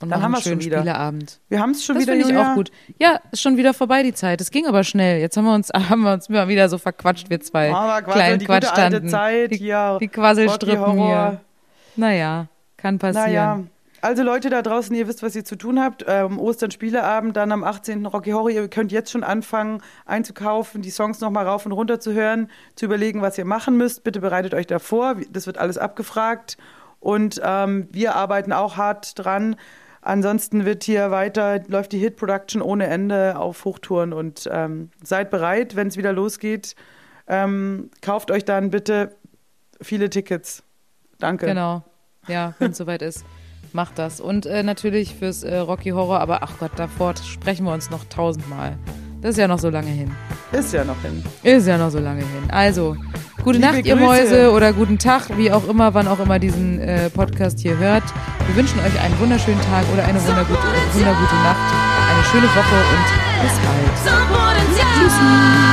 [0.01, 0.79] und Dann haben wir's schon wieder.
[0.79, 1.39] Spieleabend.
[1.47, 2.69] Wir haben es schon Das wieder, finde ich auch gut.
[2.99, 4.41] Ja, ist schon wieder vorbei die Zeit.
[4.41, 5.19] Es ging aber schnell.
[5.21, 8.17] Jetzt haben wir uns, haben wir uns mal wieder so verquatscht, wir zwei Aber quasi
[8.17, 9.05] kleinen die gute alte.
[9.07, 9.97] Zeit die, hier.
[10.01, 11.41] die Quasselstrippen hier.
[11.97, 13.25] Naja, kann passieren.
[13.25, 13.63] Naja,
[14.01, 16.05] Also Leute da draußen, ihr wisst, was ihr zu tun habt.
[16.07, 18.05] Ähm, Ostern Spieleabend, dann am 18.
[18.05, 18.51] Rocky Horror.
[18.51, 22.85] Ihr könnt jetzt schon anfangen einzukaufen, die Songs nochmal rauf und runter zu hören, zu
[22.85, 24.03] überlegen, was ihr machen müsst.
[24.03, 25.15] Bitte bereitet euch davor.
[25.31, 26.57] Das wird alles abgefragt.
[26.99, 29.55] Und ähm, wir arbeiten auch hart dran.
[30.01, 35.75] Ansonsten wird hier weiter, läuft die Hit-Production ohne Ende auf Hochtouren und ähm, seid bereit,
[35.75, 36.75] wenn es wieder losgeht.
[37.27, 39.15] Ähm, kauft euch dann bitte
[39.81, 40.61] viele Tickets.
[41.19, 41.45] Danke.
[41.45, 41.83] Genau.
[42.27, 43.25] Ja, wenn es soweit ist.
[43.73, 44.21] Macht das.
[44.21, 48.05] Und äh, natürlich fürs äh, Rocky Horror, aber ach Gott, davor sprechen wir uns noch
[48.05, 48.77] tausendmal.
[49.21, 50.11] Das ist ja noch so lange hin.
[50.51, 51.23] Ist ja noch hin.
[51.43, 52.49] Ist ja noch so lange hin.
[52.49, 52.95] Also,
[53.43, 54.05] gute Liebe Nacht, ihr Grüße.
[54.05, 58.03] Mäuse, oder guten Tag, wie auch immer, wann auch immer diesen äh, Podcast hier hört.
[58.45, 60.59] Wir wünschen euch einen wunderschönen Tag oder eine wundergute,
[60.93, 61.73] wundergute Nacht,
[62.13, 63.05] eine schöne Woche und
[63.41, 64.29] bis bald.
[64.29, 65.64] Potenzial.